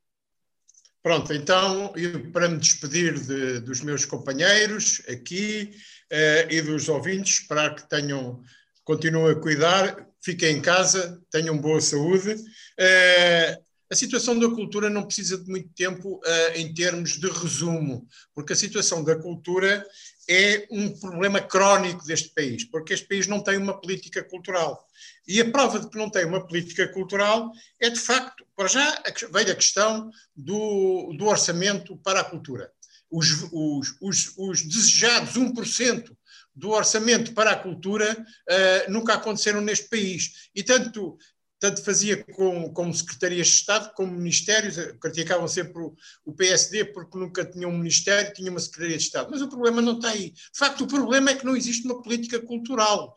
[1.02, 1.92] Pronto, então,
[2.32, 5.70] para me despedir de, dos meus companheiros aqui
[6.10, 8.42] eh, e dos ouvintes, esperar que tenham,
[8.82, 12.34] continuem a cuidar, fiquem em casa, tenham boa saúde.
[12.76, 18.06] Eh, a situação da cultura não precisa de muito tempo eh, em termos de resumo,
[18.34, 19.86] porque a situação da cultura
[20.28, 24.84] é um problema crónico deste país, porque este país não tem uma política cultural.
[25.26, 29.02] E a prova de que não tem uma política cultural é, de facto, para já
[29.32, 32.72] veio a questão do, do orçamento para a cultura.
[33.08, 36.10] Os, os, os, os desejados 1%
[36.56, 40.48] do orçamento para a cultura uh, nunca aconteceram neste país.
[40.54, 41.18] E tanto
[41.58, 45.94] tanto fazia com, como secretarias de Estado, como ministérios, criticavam sempre o,
[46.24, 49.28] o, PSD porque nunca tinha um ministério, tinha uma secretaria de Estado.
[49.30, 50.30] Mas o problema não está aí.
[50.30, 53.16] De facto, o problema é que não existe uma política cultural.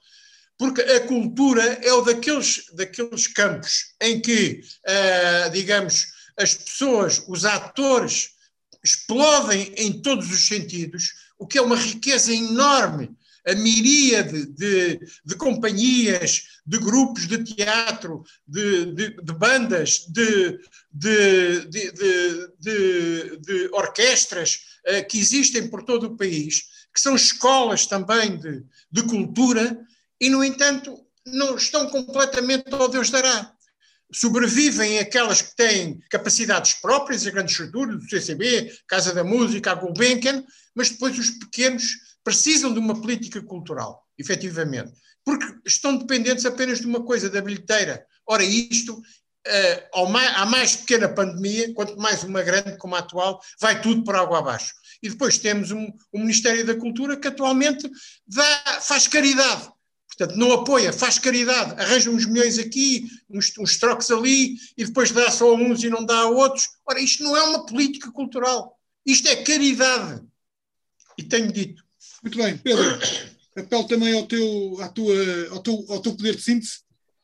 [0.57, 7.45] Porque a cultura é o daqueles, daqueles campos em que, uh, digamos, as pessoas, os
[7.45, 8.31] atores,
[8.83, 13.17] explodem em todos os sentidos, o que é uma riqueza enorme
[13.49, 20.59] a miríade de, de companhias, de grupos de teatro, de, de, de bandas, de,
[20.93, 21.67] de
[23.73, 28.39] orquestras uh, que existem por todo o país, que são escolas também
[28.91, 29.83] de, cultura,
[30.21, 30.95] e, no entanto,
[31.25, 33.51] não estão completamente ao Deus dará.
[34.13, 39.75] Sobrevivem aquelas que têm capacidades próprias, a grandes estruturas, do CCB, Casa da Música, a
[39.75, 40.45] Gulbenkian,
[40.75, 44.93] mas depois os pequenos precisam de uma política cultural, efetivamente,
[45.29, 48.03] porque estão dependentes apenas de uma coisa, da bilheteira.
[48.25, 53.39] Ora, isto, uh, mais, à mais pequena pandemia, quanto mais uma grande como a atual,
[53.59, 54.73] vai tudo por água abaixo.
[55.03, 57.89] E depois temos um, um Ministério da Cultura que atualmente
[58.27, 59.69] dá, faz caridade.
[60.07, 65.11] Portanto, não apoia, faz caridade, arranja uns milhões aqui, uns, uns trocos ali, e depois
[65.11, 66.67] dá só a uns e não dá a outros.
[66.85, 68.77] Ora, isto não é uma política cultural.
[69.05, 70.21] Isto é caridade.
[71.17, 71.83] E tenho dito.
[72.21, 72.99] Muito bem, Pedro,
[73.59, 75.13] apelo também ao teu, à tua,
[75.51, 76.81] ao, teu, ao teu poder de síntese,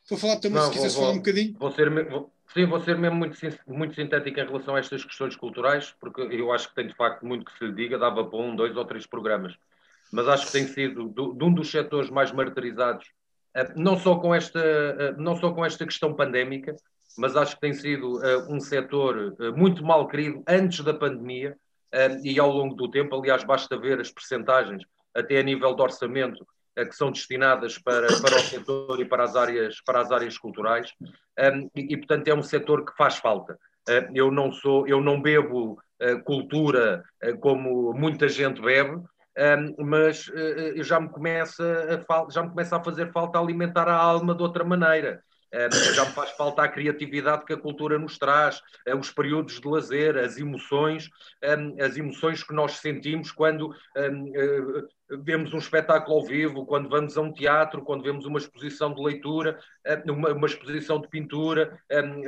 [0.08, 1.56] para falar também, Não, se quiseres falar um bocadinho.
[1.58, 5.36] Vou ser, vou, sim, vou ser mesmo muito, muito sintético em relação a estas questões
[5.36, 8.40] culturais, porque eu acho que tem de facto muito que se lhe diga, dava para
[8.40, 9.54] um, dois ou três programas.
[10.12, 13.08] Mas acho que tem sido do, de um dos setores mais martirizados,
[13.56, 16.76] eh, não só com esta, eh, não só com esta questão pandémica,
[17.18, 21.58] mas acho que tem sido uh, um setor muito mal querido antes da pandemia
[22.22, 23.16] e ao longo do tempo.
[23.16, 24.84] Aliás, basta ver as percentagens,
[25.16, 26.46] até a nível de orçamento,
[26.76, 30.92] que são destinadas para, para o setor e para as áreas, para as áreas culturais.
[31.74, 33.58] E, e portanto, é um setor que faz falta.
[34.14, 35.80] Eu não sou, eu não bebo
[36.26, 37.02] cultura
[37.40, 39.02] como muita gente bebe,
[39.80, 40.30] mas
[40.82, 44.66] já me começa a já me começa a fazer falta alimentar a alma de outra
[44.66, 45.24] maneira.
[45.56, 49.62] Eh, já me faz falta a criatividade que a cultura nos traz, eh, os períodos
[49.62, 51.10] de lazer, as emoções,
[51.80, 54.12] as emoções que nós sentimos quando eh,
[55.10, 59.02] vemos um espetáculo ao vivo, quando vamos a um teatro, quando vemos uma exposição de
[59.02, 59.60] leitura,
[60.06, 62.22] uma, uma exposição de pintura, ehm,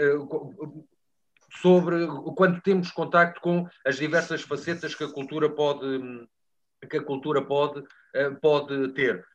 [1.62, 2.06] sobre
[2.36, 6.28] quando temos contacto com as diversas facetas que a cultura pode
[6.92, 7.84] que a cultura pode,
[8.40, 9.26] pode ter.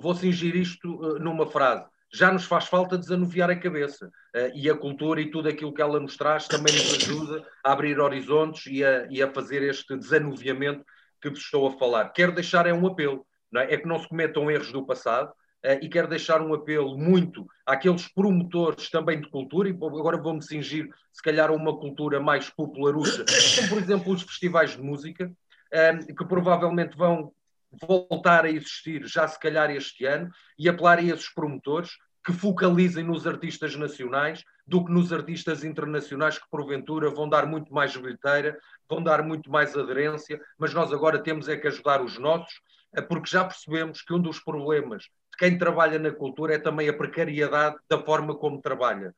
[0.00, 4.10] Vou cingir isto numa frase já nos faz falta desanuviar a cabeça.
[4.54, 7.98] E a cultura e tudo aquilo que ela nos traz também nos ajuda a abrir
[7.98, 10.84] horizontes e a, e a fazer este desanuviamento
[11.22, 12.10] que vos estou a falar.
[12.10, 13.74] Quero deixar é um apelo, é?
[13.74, 13.76] é?
[13.78, 18.08] que não se cometam erros do passado, uh, e quero deixar um apelo muito àqueles
[18.08, 23.24] promotores também de cultura, e agora vou-me cingir, se calhar, a uma cultura mais popularucha,
[23.56, 27.32] como por exemplo os festivais de música, uh, que provavelmente vão
[27.80, 31.90] voltar a existir já se calhar este ano e apelar a esses promotores
[32.24, 37.72] que focalizem nos artistas nacionais do que nos artistas internacionais que porventura vão dar muito
[37.72, 38.58] mais bilheteira,
[38.88, 42.60] vão dar muito mais aderência, mas nós agora temos é que ajudar os nossos,
[42.94, 46.88] eh, porque já percebemos que um dos problemas de quem trabalha na cultura é também
[46.88, 49.14] a precariedade da forma como trabalha.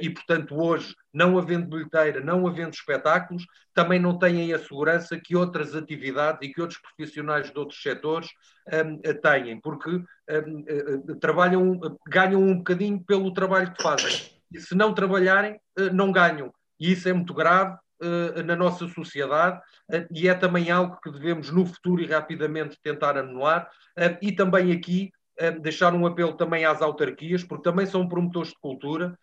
[0.00, 5.36] e, portanto, hoje, não havendo bilheteira, não havendo espetáculos, também não têm a segurança que
[5.36, 8.30] outras atividades e que outros profissionais de outros setores
[8.72, 11.78] um, têm, porque um, trabalham,
[12.08, 14.33] ganham um bocadinho pelo trabalho que fazem.
[14.52, 15.60] E se não trabalharem,
[15.92, 16.52] não ganham.
[16.78, 17.76] E isso é muito grave
[18.44, 19.60] na nossa sociedade
[20.10, 23.70] e é também algo que devemos no futuro e rapidamente tentar anular.
[24.20, 25.10] E também aqui
[25.60, 29.18] deixar um apelo também às autarquias, porque também são promotores de cultura,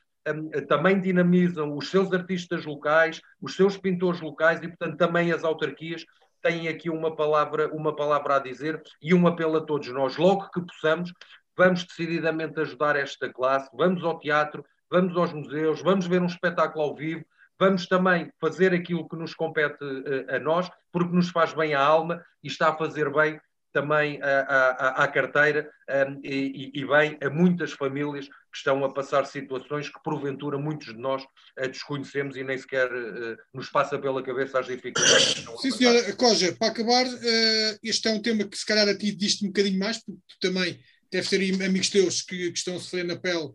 [0.67, 6.05] também dinamizam os seus artistas locais, os seus pintores locais e, portanto, também as autarquias
[6.41, 10.17] têm aqui uma palavra, uma palavra a dizer e um apelo a todos nós.
[10.17, 11.13] Logo que possamos,
[11.55, 16.83] vamos decididamente ajudar esta classe, vamos ao teatro, vamos aos museus, vamos ver um espetáculo
[16.83, 17.25] ao vivo,
[17.57, 21.81] vamos também fazer aquilo que nos compete eh, a nós, porque nos faz bem à
[21.81, 23.39] alma e está a fazer bem
[23.73, 29.87] também à, carteira um, e, e, bem a muitas famílias que estão a passar situações
[29.87, 34.59] que porventura muitos de nós uh, desconhecemos e nem sequer uh, nos passa pela cabeça
[34.59, 35.45] as dificuldades.
[35.61, 39.15] Sim, senhora Coja, para acabar, uh, este é um tema que se calhar a ti
[39.15, 40.79] diste um bocadinho mais, porque tu também
[41.09, 43.51] deves ter amigos teus que, que estão a sofrer na pele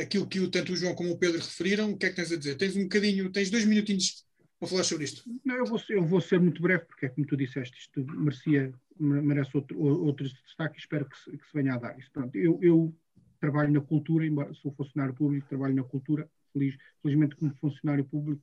[0.00, 1.92] aquilo que tanto o João como o Pedro referiram.
[1.92, 2.56] O que é que tens a dizer?
[2.56, 4.24] Tens um bocadinho, tens dois minutinhos
[4.58, 5.22] para falar sobre isto.
[5.44, 8.72] Não, eu vou, eu vou ser muito breve, porque é como tu disseste, isto merecia
[8.98, 12.10] merece outro, outros destaques, espero que se, que se, venha a dar isso.
[12.12, 12.94] Pronto, eu, eu,
[13.40, 18.40] trabalho na cultura, embora sou funcionário público, trabalho na cultura, feliz, felizmente como funcionário público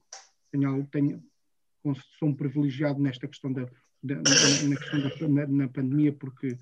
[0.51, 1.23] tenho, tenho,
[2.17, 3.65] sou um privilegiado nesta questão da,
[4.03, 6.57] da na, questão da na, na, pandemia, porque.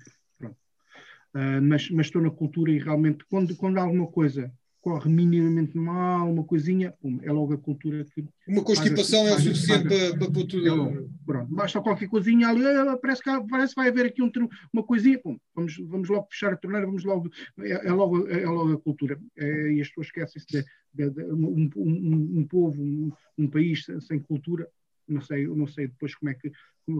[1.34, 4.50] Uh, mas, mas estou na cultura e realmente quando, quando alguma coisa
[4.80, 8.24] corre minimamente mal, uma coisinha, pum, é logo a cultura que.
[8.46, 10.66] Uma constipação é o suficiente para, para pôr tudo.
[10.66, 14.30] É logo, pronto, basta qualquer coisinha ali, ah, parece que parece vai haver aqui um,
[14.72, 17.30] uma coisinha, pum, vamos, vamos logo fechar a torneira, vamos logo.
[17.58, 19.18] É, é logo, é, é logo a cultura.
[19.36, 20.64] É, e as pessoas esquecem-se de,
[20.94, 24.68] de, de um, um, um, povo, um, um país sem cultura,
[25.06, 26.52] não sei, não sei depois como é que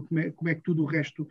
[0.07, 1.27] como é, como é que tudo o resto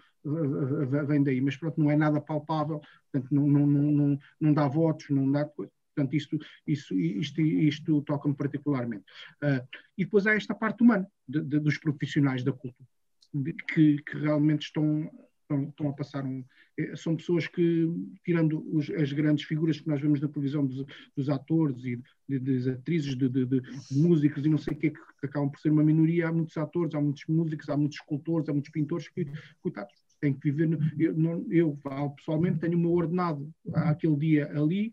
[1.06, 2.80] vem daí, mas pronto, não é nada palpável,
[3.10, 5.70] portanto não, não, não, não dá votos, não dá coisa.
[5.98, 9.04] Portanto, isto, isto, isto, isto toca-me particularmente.
[9.42, 12.88] Uh, e depois há esta parte humana de, de, dos profissionais da cultura,
[13.34, 15.10] de, que, que, realmente estão,
[15.42, 16.44] estão, estão, a passar um.
[16.78, 17.88] Eh, são pessoas que,
[18.24, 20.86] tirando os, as grandes figuras que nós vemos na televisão dos,
[21.16, 22.00] dos atores e
[22.38, 25.82] das atrizes, de, de, músicos e não sei o que, que acabam por ser uma
[25.82, 29.26] minoria, há muitos atores, há muitos músicos, há muitos escultores, há muitos pintores que,
[29.60, 30.68] coitados, têm que viver.
[30.68, 31.78] No, eu, não, eu,
[32.16, 34.92] pessoalmente, tenho o meu ordenado aquele dia ali,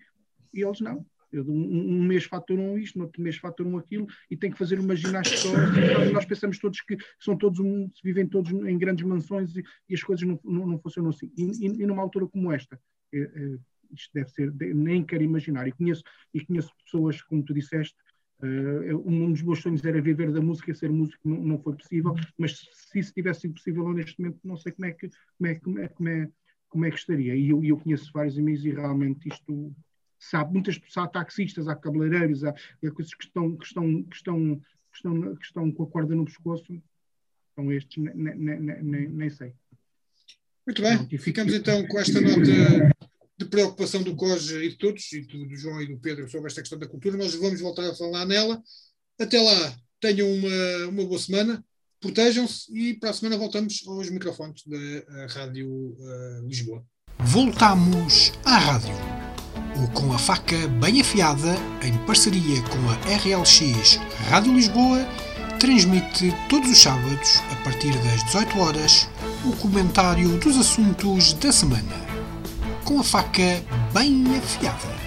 [0.56, 1.06] e eles não.
[1.34, 4.96] Um, um, mês faturam isto, no outro mês faturam aquilo e tem que fazer uma
[4.96, 5.50] ginástica.
[5.94, 9.94] Nós, nós pensamos todos que são todos um, vivem todos em grandes mansões e, e
[9.94, 11.32] as coisas não, não, não, funcionam assim.
[11.38, 12.80] E, e, e numa altura como esta,
[13.14, 13.58] é, é,
[13.94, 15.68] isto deve ser, nem quero imaginar.
[15.68, 16.04] E conheço,
[16.34, 17.96] e conheço pessoas, como tu disseste,
[18.42, 22.14] uh, um dos meus sonhos era viver da música, ser músico não, não foi possível,
[22.38, 25.56] mas se isso tivesse sido possível neste momento, não sei como é que, como é,
[25.56, 26.30] como é, como é,
[26.70, 27.36] como é que estaria.
[27.36, 29.76] E eu, eu conheço vários amigos e realmente isto
[30.20, 34.16] sabe, muitas pessoas, há taxistas, há cabeleireiros, há, há coisas que estão, que, estão, que,
[34.16, 36.82] estão, que, estão, que estão com a corda no pescoço,
[37.56, 39.54] são estes, nem, nem, nem, nem sei.
[40.66, 42.42] Muito bem, Não, ficamos então com esta nota
[43.38, 46.48] de preocupação do COJ e de todos, e do, do, João e do Pedro sobre
[46.48, 47.18] esta questão da cultura.
[47.18, 48.62] Nós vamos voltar a falar nela.
[49.20, 51.64] Até lá, tenham uma, uma boa semana,
[52.00, 56.86] protejam-se e para a semana voltamos aos microfones da eh, Rádio uh, Lisboa.
[57.20, 59.25] Voltamos à rádio
[59.78, 64.00] o Com a Faca Bem Afiada, em parceria com a RLX
[64.30, 65.06] Rádio Lisboa,
[65.60, 69.10] transmite todos os sábados, a partir das 18 horas,
[69.44, 72.06] o comentário dos assuntos da semana.
[72.84, 73.62] Com a Faca
[73.94, 75.05] Bem Afiada.